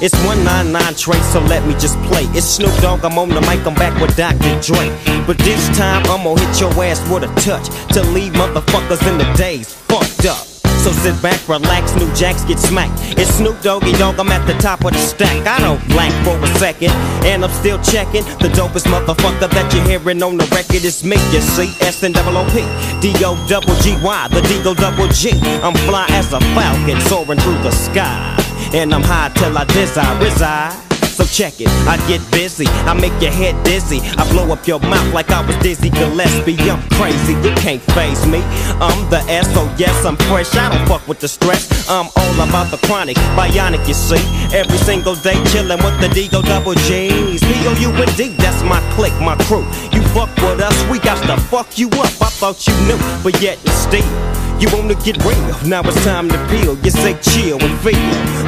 It's 0.00 0.14
199 0.24 0.94
trace, 0.94 1.32
so 1.32 1.40
let 1.40 1.66
me 1.66 1.74
just 1.74 1.98
play. 2.08 2.24
It's 2.32 2.46
Snoop 2.46 2.72
Dogg, 2.80 3.04
I'm 3.04 3.18
on 3.18 3.28
the 3.28 3.40
mic, 3.42 3.66
I'm 3.66 3.74
back 3.74 4.00
with 4.00 4.16
Dr. 4.16 4.54
Dre. 4.62 4.88
But 5.26 5.36
this 5.38 5.68
time 5.76 6.02
I'm 6.06 6.24
gonna 6.24 6.40
hit 6.40 6.60
your 6.60 6.72
ass 6.84 7.02
with 7.10 7.24
a 7.24 7.32
touch 7.42 7.68
to 7.92 8.02
leave 8.12 8.32
motherfuckers 8.32 9.02
in 9.10 9.18
the 9.18 9.30
days 9.36 9.74
fucked 9.74 10.24
up. 10.24 10.51
So 10.82 10.90
sit 10.90 11.14
back, 11.22 11.38
relax, 11.48 11.94
new 11.94 12.12
jacks 12.12 12.44
get 12.44 12.58
smacked. 12.58 12.98
It's 13.16 13.30
Snoop 13.36 13.60
Doggy 13.62 13.92
Dogg, 13.92 14.18
I'm 14.18 14.32
at 14.32 14.44
the 14.48 14.54
top 14.54 14.84
of 14.84 14.92
the 14.92 14.98
stack. 14.98 15.46
I 15.46 15.60
don't 15.60 15.78
blank 15.86 16.12
for 16.24 16.36
a 16.42 16.46
second, 16.58 16.90
and 17.22 17.44
I'm 17.44 17.52
still 17.52 17.78
checking. 17.82 18.24
The 18.42 18.50
dopest 18.50 18.90
motherfucker 18.90 19.48
that 19.48 19.72
you're 19.72 19.84
hearing 19.84 20.20
on 20.24 20.38
the 20.38 20.44
record 20.46 20.84
is 20.84 21.04
me. 21.04 21.14
You 21.30 21.40
see, 21.40 21.70
S 21.86 22.02
and 22.02 22.12
double 22.12 22.36
O 22.36 22.44
P, 22.50 22.66
D 23.00 23.14
O 23.24 23.38
double 23.46 23.76
G 23.76 23.94
Y, 24.02 24.28
the 24.34 24.40
D 24.42 24.60
O 24.66 24.74
double 24.74 25.06
G. 25.06 25.30
I'm 25.62 25.74
fly 25.86 26.06
as 26.10 26.32
a 26.32 26.40
falcon 26.40 27.00
soaring 27.02 27.38
through 27.38 27.62
the 27.62 27.70
sky, 27.70 28.34
and 28.74 28.92
I'm 28.92 29.02
high 29.02 29.30
till 29.36 29.56
I 29.56 29.64
desire 29.66 30.18
reside. 30.18 30.91
So 31.22 31.28
check 31.28 31.60
it, 31.60 31.68
I 31.86 32.02
get 32.08 32.18
busy, 32.32 32.66
I 32.66 32.94
make 32.94 33.14
your 33.22 33.30
head 33.30 33.54
dizzy. 33.62 34.00
I 34.18 34.28
blow 34.32 34.52
up 34.52 34.66
your 34.66 34.80
mouth 34.80 35.14
like 35.14 35.30
I 35.30 35.46
was 35.46 35.54
Dizzy 35.58 35.88
Gillespie. 35.88 36.58
I'm 36.68 36.82
crazy, 36.98 37.34
you 37.46 37.54
can't 37.62 37.80
phase 37.94 38.26
me. 38.26 38.40
I'm 38.82 39.08
the 39.08 39.22
S, 39.30 39.46
so 39.54 39.62
yes, 39.78 40.04
I'm 40.04 40.16
fresh. 40.26 40.52
I 40.56 40.74
don't 40.74 40.84
fuck 40.88 41.06
with 41.06 41.20
the 41.20 41.28
stress. 41.28 41.88
I'm 41.88 42.10
all 42.16 42.34
about 42.42 42.72
the 42.72 42.78
chronic, 42.88 43.16
bionic, 43.38 43.86
you 43.86 43.94
see. 43.94 44.18
Every 44.52 44.78
single 44.78 45.14
day 45.14 45.38
chillin' 45.54 45.78
with 45.84 46.00
the 46.00 46.08
D-O 46.08 46.42
double 46.42 46.74
G's. 46.90 47.40
P-O-U-N-D, 47.40 48.34
that's 48.38 48.64
my 48.64 48.80
clique, 48.96 49.14
my 49.20 49.36
crew. 49.46 49.62
You 49.94 50.02
fuck 50.10 50.34
with 50.42 50.60
us, 50.60 50.74
we 50.90 50.98
got 50.98 51.22
to 51.28 51.40
fuck 51.40 51.78
you 51.78 51.86
up. 52.02 52.10
I 52.18 52.30
thought 52.34 52.66
you 52.66 52.74
knew, 52.88 52.98
but 53.22 53.40
yet 53.40 53.58
and 53.58 53.70
still. 53.70 54.41
You 54.62 54.68
wanna 54.70 54.94
get 54.94 55.18
real, 55.26 55.58
now 55.66 55.82
it's 55.82 55.98
time 56.04 56.28
to 56.28 56.38
peel. 56.46 56.78
You 56.86 56.90
say 56.92 57.18
chill 57.18 57.58
and 57.58 57.74
feel 57.82 57.98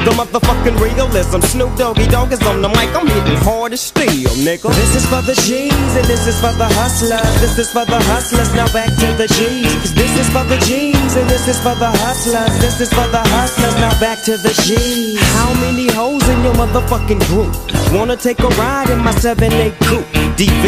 the 0.07 0.11
motherfucking 0.15 0.79
realism. 0.79 1.41
Snoop 1.41 1.75
Doggy 1.75 2.07
Dogg 2.07 2.31
is 2.31 2.41
on 2.47 2.61
the 2.61 2.69
mic, 2.69 2.95
I'm 2.95 3.05
hitting 3.05 3.35
hard 3.43 3.73
as 3.73 3.81
steel, 3.81 4.31
nigga. 4.47 4.71
This 4.79 4.95
is 4.95 5.05
for 5.11 5.21
the 5.27 5.35
G's 5.35 5.91
and 5.99 6.07
this 6.07 6.25
is 6.25 6.39
for 6.39 6.55
the 6.55 6.71
hustlers. 6.79 7.35
This 7.41 7.59
is 7.59 7.69
for 7.69 7.83
the 7.83 7.99
hustlers. 8.07 8.47
Now 8.55 8.71
back 8.71 8.95
to 8.95 9.07
the 9.19 9.27
G's. 9.27 9.93
this 9.93 10.13
is 10.17 10.29
for 10.31 10.45
the 10.47 10.55
G's 10.63 11.15
and 11.19 11.27
this 11.29 11.49
is 11.49 11.59
for 11.59 11.75
the 11.75 11.91
hustlers. 11.91 12.53
This 12.63 12.79
is 12.79 12.89
for 12.95 13.07
the 13.11 13.19
hustlers. 13.35 13.75
Now 13.83 13.99
back 13.99 14.23
to 14.23 14.37
the 14.37 14.53
G's. 14.63 15.19
How 15.35 15.51
many 15.59 15.91
hoes 15.91 16.23
in 16.29 16.41
your 16.45 16.53
motherfucking 16.53 17.27
group 17.27 17.51
wanna 17.91 18.15
take 18.15 18.39
a 18.39 18.47
ride 18.55 18.89
in 18.89 18.99
my 18.99 19.11
7-8 19.11 19.75
coupe? 19.83 20.07
DV, 20.35 20.63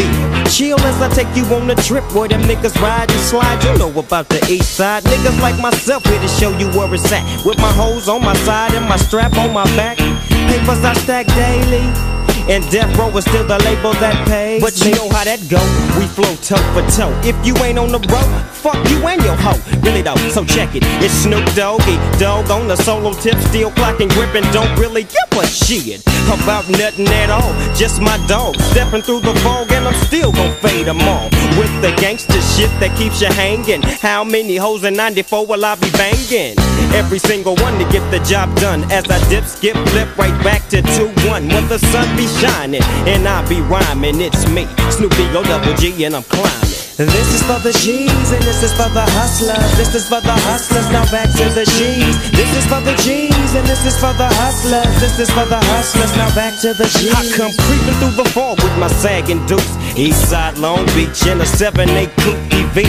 chill 0.50 0.80
as 0.80 1.00
I 1.00 1.08
take 1.14 1.28
you 1.36 1.44
on 1.54 1.70
a 1.70 1.74
trip 1.74 2.04
where 2.14 2.28
them 2.28 2.42
niggas 2.42 2.80
ride 2.80 3.10
and 3.10 3.20
slide. 3.20 3.62
You 3.64 3.78
know 3.78 3.98
about 3.98 4.28
the 4.28 4.40
east 4.50 4.76
side. 4.76 5.04
Niggas 5.04 5.37
like 5.40 5.58
myself 5.60 6.04
here 6.06 6.20
to 6.20 6.28
show 6.28 6.56
you 6.58 6.68
where 6.70 6.92
it's 6.94 7.10
at. 7.12 7.24
With 7.44 7.58
my 7.58 7.72
hoes 7.72 8.08
on 8.08 8.22
my 8.22 8.34
side 8.34 8.74
and 8.74 8.88
my 8.88 8.96
strap 8.96 9.36
on 9.36 9.52
my 9.52 9.64
back. 9.76 9.98
Papers 9.98 10.84
I 10.84 10.94
stack 10.94 11.26
daily. 11.28 12.17
And 12.48 12.64
death 12.70 12.96
row 12.96 13.14
is 13.16 13.24
still 13.24 13.46
the 13.46 13.58
label 13.60 13.92
that 14.00 14.16
pays. 14.26 14.62
But 14.62 14.72
you 14.80 14.96
know 14.96 15.08
how 15.10 15.24
that 15.24 15.36
go. 15.52 15.60
We 16.00 16.08
flow 16.08 16.32
toe 16.40 16.56
for 16.72 16.80
toe. 16.96 17.12
If 17.20 17.36
you 17.44 17.52
ain't 17.62 17.78
on 17.78 17.92
the 17.92 18.00
road, 18.08 18.30
fuck 18.48 18.80
you 18.88 19.04
and 19.06 19.20
your 19.22 19.36
hoe. 19.36 19.60
Really 19.84 20.00
though, 20.00 20.16
so 20.32 20.44
check 20.44 20.74
it. 20.74 20.82
It's 21.04 21.12
Snoop 21.12 21.44
Doggy 21.52 22.00
Dogg 22.18 22.50
on 22.50 22.66
the 22.66 22.76
solo 22.76 23.12
tip, 23.12 23.36
still 23.52 23.70
clocking, 23.72 24.08
gripping. 24.08 24.48
Don't 24.50 24.72
really 24.78 25.04
give 25.04 25.28
a 25.36 25.46
shit 25.46 26.00
about 26.26 26.68
nothing 26.70 27.08
at 27.08 27.28
all. 27.28 27.52
Just 27.76 28.00
my 28.00 28.16
dog 28.26 28.56
stepping 28.72 29.02
through 29.02 29.20
the 29.20 29.34
fog, 29.44 29.70
and 29.72 29.86
I'm 29.86 29.94
still 30.08 30.32
gon' 30.32 30.54
fade 30.64 30.86
them 30.86 31.00
all 31.02 31.28
with 31.60 31.72
the 31.82 31.92
gangster 32.00 32.40
shit 32.56 32.72
that 32.80 32.96
keeps 32.96 33.20
you 33.20 33.28
hanging. 33.28 33.82
How 33.82 34.24
many 34.24 34.56
hoes 34.56 34.84
in 34.84 34.94
94 34.94 35.46
will 35.46 35.64
I 35.64 35.74
be 35.76 35.90
banging? 35.92 36.56
Every 36.96 37.18
single 37.18 37.56
one 37.56 37.78
to 37.78 37.84
get 37.92 38.08
the 38.10 38.20
job 38.24 38.54
done. 38.56 38.84
As 38.90 39.04
I 39.10 39.20
dip, 39.28 39.44
skip, 39.44 39.76
flip 39.88 40.16
right 40.16 40.36
back 40.42 40.66
to 40.70 40.80
2-1. 40.80 41.52
When 41.52 41.68
the 41.68 41.78
sun 41.78 42.08
be 42.16 42.26
shining 42.40 42.82
and 43.06 43.26
I 43.26 43.46
be 43.48 43.60
rhyming, 43.62 44.20
it's 44.20 44.48
me, 44.48 44.66
Snoopy 44.90 45.24
O 45.36 45.42
double 45.42 45.74
G, 45.74 46.04
and 46.04 46.16
I'm 46.16 46.22
climbing. 46.24 46.87
This 46.98 47.30
is 47.32 47.46
for 47.46 47.62
the 47.62 47.70
G's 47.78 48.10
and 48.34 48.42
this 48.42 48.64
is 48.64 48.72
for 48.72 48.90
the 48.90 49.06
hustlers. 49.14 49.70
This 49.78 49.94
is 49.94 50.08
for 50.08 50.20
the 50.20 50.34
hustlers. 50.50 50.90
Now 50.90 51.06
back 51.14 51.30
to 51.30 51.46
the 51.54 51.62
G's. 51.62 52.18
This 52.34 52.50
is 52.58 52.66
for 52.66 52.82
the 52.82 52.90
G's 53.06 53.54
and 53.54 53.62
this 53.70 53.86
is 53.86 53.94
for 53.94 54.10
the 54.18 54.26
hustlers. 54.26 54.90
This 54.98 55.14
is 55.22 55.30
for 55.30 55.46
the 55.46 55.62
hustlers. 55.70 56.10
Now 56.18 56.34
back 56.34 56.58
to 56.66 56.74
the 56.74 56.90
G's. 56.98 57.14
I 57.14 57.22
come 57.38 57.54
creeping 57.54 57.94
through 58.02 58.18
the 58.18 58.28
fog 58.34 58.58
with 58.64 58.76
my 58.82 58.88
sagging 58.88 59.46
deuce. 59.46 59.62
Eastside 59.94 60.58
Long 60.58 60.86
Beach 60.98 61.22
in 61.30 61.38
a 61.38 61.46
7-8 61.46 62.10
coupe 62.18 62.34
EV. 62.50 62.82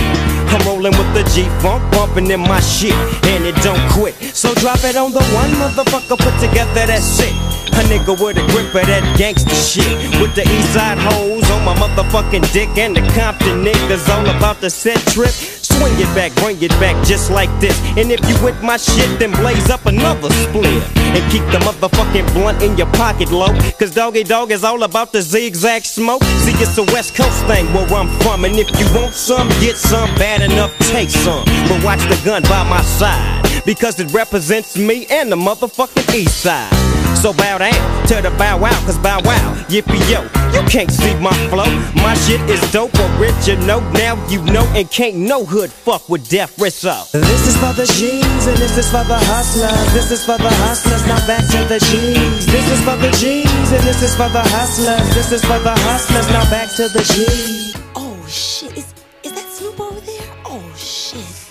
I'm 0.49 0.65
rolling 0.65 0.97
with 0.97 1.13
the 1.13 1.21
G-Funk, 1.29 1.85
bumping 1.93 2.31
in 2.31 2.41
my 2.41 2.59
shit, 2.61 2.97
and 3.29 3.45
it 3.45 3.53
don't 3.61 3.81
quit. 3.93 4.17
So 4.33 4.53
drop 4.55 4.81
it 4.81 4.97
on 4.97 5.11
the 5.13 5.21
one 5.37 5.53
motherfucker, 5.61 6.17
put 6.17 6.33
together 6.41 6.89
that 6.89 7.05
shit. 7.05 7.29
A 7.77 7.81
nigga 7.85 8.17
with 8.17 8.35
a 8.35 8.45
grip 8.51 8.73
of 8.73 8.85
that 8.89 9.05
gangster 9.17 9.55
shit. 9.55 9.85
With 10.19 10.33
the 10.33 10.41
Eastside 10.41 10.97
hoes 10.97 11.45
on 11.53 11.63
my 11.63 11.73
motherfucking 11.77 12.51
dick, 12.51 12.69
and 12.77 12.97
the 12.97 13.01
Compton 13.13 13.63
niggas 13.63 13.98
all 14.07 14.25
about 14.29 14.61
the 14.61 14.69
set 14.69 14.99
trip. 15.11 15.31
Swing 15.31 15.93
it 15.97 16.13
back, 16.15 16.33
bring 16.35 16.61
it 16.61 16.71
back 16.79 16.95
just 17.05 17.31
like 17.31 17.49
this. 17.59 17.77
And 17.97 18.11
if 18.11 18.21
you 18.29 18.35
with 18.43 18.61
my 18.61 18.77
shit, 18.77 19.19
then 19.19 19.31
blaze 19.31 19.69
up 19.69 19.85
another 19.85 20.29
split. 20.29 20.83
And 21.15 21.23
keep 21.31 21.43
the 21.51 21.59
motherfucking 21.65 22.31
blunt 22.33 22.61
in 22.61 22.77
your 22.77 22.91
pocket 22.93 23.31
low. 23.31 23.51
Cause 23.79 23.93
Doggy 23.93 24.23
Dogg 24.23 24.51
is 24.51 24.63
all 24.63 24.83
about 24.83 25.11
the 25.11 25.21
zigzag 25.21 25.83
smoke. 25.83 26.23
See, 26.45 26.53
it's 26.61 26.77
a 26.77 26.83
West 26.93 27.15
Coast 27.15 27.43
thing 27.47 27.65
where 27.73 27.87
I'm 27.93 28.09
from. 28.21 28.45
And 28.45 28.55
if 28.55 28.69
you 28.79 28.85
want 28.93 29.13
some, 29.13 29.49
get 29.59 29.75
some. 29.75 30.09
Bad 30.15 30.41
enough, 30.41 30.77
take 30.91 31.09
some. 31.09 31.45
But 31.67 31.83
watch 31.83 32.01
the 32.03 32.19
gun 32.23 32.43
by 32.43 32.63
my 32.69 32.81
side. 32.81 33.63
Because 33.65 33.99
it 33.99 34.13
represents 34.13 34.77
me 34.77 35.07
and 35.07 35.31
the 35.31 35.35
motherfucking 35.35 36.13
East 36.13 36.41
Side. 36.41 36.88
So 37.21 37.33
bow 37.33 37.57
down 37.57 38.07
to 38.07 38.21
the 38.21 38.33
bow 38.39 38.57
wow, 38.57 38.71
cause 38.85 38.97
bow 38.97 39.19
wow, 39.25 39.53
yippee 39.67 39.99
yo, 40.09 40.23
you 40.55 40.65
can't 40.69 40.89
see 40.89 41.13
my 41.19 41.35
flow. 41.49 41.67
My 41.95 42.13
shit 42.15 42.39
is 42.49 42.61
dope, 42.71 42.95
original, 43.19 43.81
now 43.91 44.15
you 44.29 44.41
know, 44.45 44.63
and 44.73 44.89
can't 44.89 45.17
no 45.17 45.43
hood 45.43 45.69
fuck 45.69 46.07
with 46.07 46.29
death 46.29 46.55
up. 46.85 47.11
This 47.11 47.45
is 47.45 47.57
for 47.57 47.73
the 47.73 47.85
G's 47.85 48.47
and 48.47 48.57
this 48.57 48.77
is 48.77 48.89
for 48.89 49.03
the 49.03 49.19
hustlers. 49.19 49.93
This 49.93 50.11
is 50.11 50.25
for 50.25 50.37
the 50.37 50.49
hustlers. 50.63 51.05
Now 51.07 51.27
back 51.27 51.43
to 51.51 51.67
the 51.67 51.79
G's. 51.79 52.45
This 52.45 52.71
is 52.71 52.81
for 52.85 52.95
the 52.95 53.11
G's 53.11 53.71
and 53.73 53.83
this 53.83 54.01
is 54.01 54.15
for 54.15 54.29
the 54.29 54.41
hustlers. 54.55 55.13
This 55.13 55.33
is 55.33 55.41
for 55.41 55.59
the 55.59 55.75
hustlers. 55.75 56.27
Now 56.29 56.49
back 56.49 56.69
to 56.77 56.87
the 56.87 57.03
G's. 57.03 57.88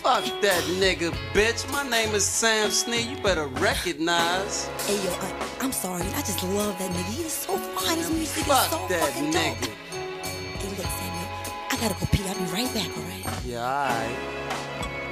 Fuck 0.09 0.41
that 0.41 0.65
nigga, 0.81 1.13
bitch. 1.35 1.71
My 1.71 1.87
name 1.87 2.15
is 2.15 2.25
Sam 2.25 2.71
Sneed. 2.71 3.11
You 3.11 3.23
better 3.23 3.47
recognize. 3.47 4.65
Hey 4.87 4.97
yo, 5.05 5.11
I, 5.11 5.59
I'm 5.61 5.71
sorry. 5.71 6.01
I 6.15 6.21
just 6.21 6.43
love 6.45 6.79
that 6.79 6.91
nigga. 6.93 7.13
He's 7.13 7.31
so 7.31 7.59
fine. 7.59 7.99
His 7.99 8.11
music 8.11 8.45
Fuck 8.45 8.65
is 8.65 8.71
so 8.71 8.87
that 8.89 9.01
fucking 9.03 9.31
nigga. 9.31 9.61
dope. 9.61 9.71
Hey, 9.93 10.69
look, 10.71 10.87
Samuel. 10.87 11.29
I 11.71 11.77
gotta 11.79 11.95
go 12.01 12.07
pee. 12.11 12.25
I'll 12.27 12.39
be 12.39 12.45
right 12.51 12.73
back, 12.73 12.89
alright? 12.97 13.45
Yeah, 13.45 13.61
alright. 13.61 14.19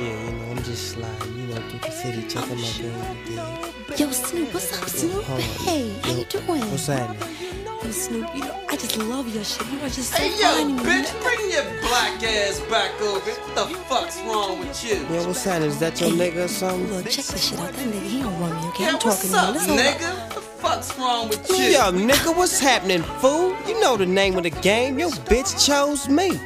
Yeah, 0.01 0.25
you 0.25 0.33
know, 0.33 0.51
I'm 0.53 0.56
just 0.67 0.91
sliding, 0.93 1.39
you 1.39 1.47
know, 1.47 1.55
through 1.69 1.79
the 1.79 1.91
city, 1.91 2.23
checking 2.29 2.61
my 2.61 2.71
game. 2.77 3.73
Yo, 3.97 4.11
Snoop, 4.11 4.53
what's 4.53 4.83
up, 4.83 4.89
Snoop? 4.89 5.23
Hold 5.25 5.41
on. 5.41 5.49
Hey, 5.65 5.93
how 6.03 6.11
you 6.13 6.25
doing? 6.25 6.61
What's 6.73 6.87
happening? 6.89 7.37
Yo, 7.85 7.91
Snoop, 7.93 8.35
you 8.35 8.41
know, 8.43 8.61
I 8.69 8.77
just 8.77 8.97
love 8.99 9.33
your 9.33 9.45
shit. 9.45 9.65
You 9.71 9.79
are 9.79 9.89
just 9.89 10.11
so 10.11 10.17
Hey 10.19 10.31
yo, 10.31 10.51
fine. 10.57 10.79
bitch, 10.81 11.23
bring 11.23 11.51
your 11.53 11.63
black 11.83 12.21
ass 12.25 12.61
back 12.69 13.01
over. 13.01 13.31
What 13.31 13.55
the 13.69 13.75
fuck's 13.85 14.21
wrong 14.23 14.59
with 14.59 14.85
you? 14.85 14.97
Yeah, 15.09 15.27
what's 15.27 15.45
happening? 15.45 15.71
Is 15.71 15.79
that 15.79 16.01
your 16.01 16.11
nigga 16.11 16.45
or 16.47 16.49
something? 16.49 16.93
Look, 16.93 17.05
check 17.11 17.25
this 17.27 17.49
shit 17.49 17.59
out. 17.61 17.73
That 17.73 17.87
nigga, 17.87 18.03
he 18.03 18.23
don't 18.23 18.41
run 18.41 18.57
me, 18.61 18.69
okay? 18.71 18.83
Yeah, 18.85 18.89
I'm 18.89 18.95
what's 18.95 19.31
talking 19.31 19.31
to 19.31 19.37
up, 19.61 19.69
him. 19.69 19.77
Let's 19.77 20.03
nigga? 20.03 20.11
up. 20.11 20.27
What 20.27 20.35
the 20.35 20.41
fuck's 20.41 20.99
wrong 20.99 21.29
with 21.29 21.49
you? 21.51 21.57
Yo, 21.57 21.93
nigga, 21.93 22.37
what's 22.37 22.59
happening, 22.59 23.03
fool? 23.21 23.57
You 23.69 23.79
know 23.81 23.97
the 23.97 24.07
name 24.07 24.37
of 24.37 24.43
the 24.43 24.51
game. 24.51 24.99
Your 24.99 25.11
bitch 25.31 25.65
chose 25.65 26.09
me. 26.09 26.41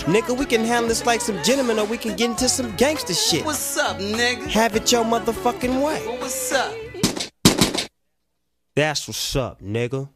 Nigga, 0.00 0.36
we 0.36 0.46
can 0.46 0.64
handle 0.64 0.88
this 0.88 1.06
like 1.06 1.20
some 1.20 1.42
gentlemen 1.42 1.78
or 1.78 1.84
we 1.84 1.96
can 1.96 2.16
get 2.16 2.30
into 2.30 2.48
some 2.48 2.74
gangster 2.76 3.14
shit. 3.14 3.44
What's 3.44 3.76
up, 3.76 3.98
nigga? 3.98 4.46
Have 4.48 4.74
it 4.76 4.90
your 4.90 5.04
motherfucking 5.04 5.82
way. 5.82 6.04
Well, 6.06 6.18
what's 6.18 6.52
up? 6.52 6.74
That's 8.74 9.06
what's 9.06 9.36
up, 9.36 9.60
nigga. 9.60 10.08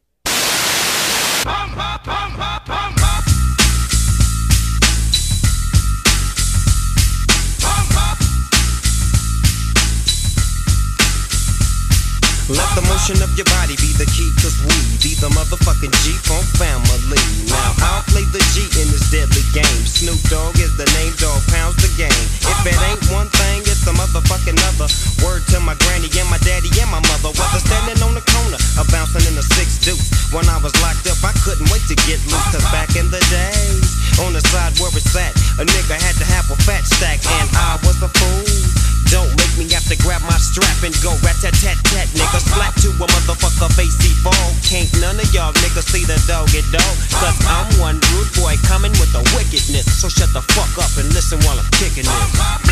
Let 12.48 12.76
the 12.76 12.82
motion 12.82 13.20
of 13.22 13.36
your 13.36 13.44
body 13.46 13.65
the 13.96 14.04
key, 14.12 14.28
cause 14.44 14.56
we 14.60 14.76
be 15.00 15.16
the 15.16 15.32
motherfucking 15.32 15.92
G-Funk 16.04 16.44
family. 16.60 17.20
Now 17.48 17.72
I'll 17.80 18.04
play 18.12 18.28
the 18.28 18.44
G 18.52 18.68
in 18.76 18.92
this 18.92 19.08
deadly 19.08 19.40
game. 19.56 19.82
Snoop 19.88 20.20
Dogg 20.28 20.60
is 20.60 20.76
the 20.76 20.84
name, 21.00 21.16
dog 21.16 21.40
pounds 21.48 21.80
the 21.80 21.88
game. 21.96 22.12
If 22.44 22.60
it 22.68 22.76
ain't 22.84 23.00
one 23.08 23.32
thing, 23.32 23.64
it's 23.64 23.88
a 23.88 23.94
motherfucking 23.96 24.60
other. 24.68 24.88
Word 25.24 25.48
to 25.52 25.64
my 25.64 25.72
granny 25.88 26.12
and 26.12 26.28
my 26.28 26.36
daddy 26.44 26.68
and 26.76 26.90
my 26.92 27.00
mother. 27.08 27.32
Whether 27.32 27.60
standing 27.64 27.96
on 28.04 28.12
the 28.12 28.24
corner 28.36 28.60
or 28.76 28.84
bouncing 28.92 29.24
in 29.32 29.34
a 29.40 29.44
six 29.56 29.80
deuce. 29.80 30.04
When 30.28 30.44
I 30.52 30.60
was 30.60 30.76
locked 30.84 31.08
up, 31.08 31.20
I 31.24 31.32
couldn't 31.40 31.68
wait 31.72 31.84
to 31.88 31.96
get 32.04 32.20
loose. 32.28 32.48
Cause 32.52 32.66
back 32.68 32.92
in 33.00 33.08
the 33.08 33.22
days, 33.32 33.88
on 34.20 34.36
the 34.36 34.44
side 34.52 34.76
where 34.76 34.92
it's 34.92 35.16
at, 35.16 35.32
a 35.56 35.64
nigga 35.64 35.96
had 35.96 36.16
to 36.20 36.26
have 36.36 36.44
a 36.52 36.56
fat 36.68 36.84
stack, 36.84 37.24
and 37.40 37.48
I 37.56 37.80
was 37.80 37.96
a 38.04 38.12
fool. 38.12 38.44
Don't 39.08 39.30
make 39.38 39.54
me 39.54 39.70
have 39.70 39.86
to 39.86 39.96
grab 40.02 40.20
my 40.26 40.36
strap 40.36 40.82
and 40.82 40.92
go 40.98 41.14
rat 41.22 41.35
see 45.96 46.04
the 46.04 46.20
dog 46.28 46.48
it 46.52 46.66
dog. 46.72 46.94
Cause 47.16 47.38
I'm 47.48 47.68
one 47.80 47.96
rude 48.12 48.30
boy 48.36 48.56
coming 48.68 48.92
with 49.00 49.12
the 49.12 49.22
wickedness. 49.36 49.86
So 50.00 50.08
shut 50.08 50.32
the 50.32 50.42
fuck 50.52 50.76
up 50.78 50.92
and 51.00 51.08
listen 51.14 51.38
while 51.40 51.58
I'm 51.58 51.70
kicking 51.72 52.04
this. 52.04 52.65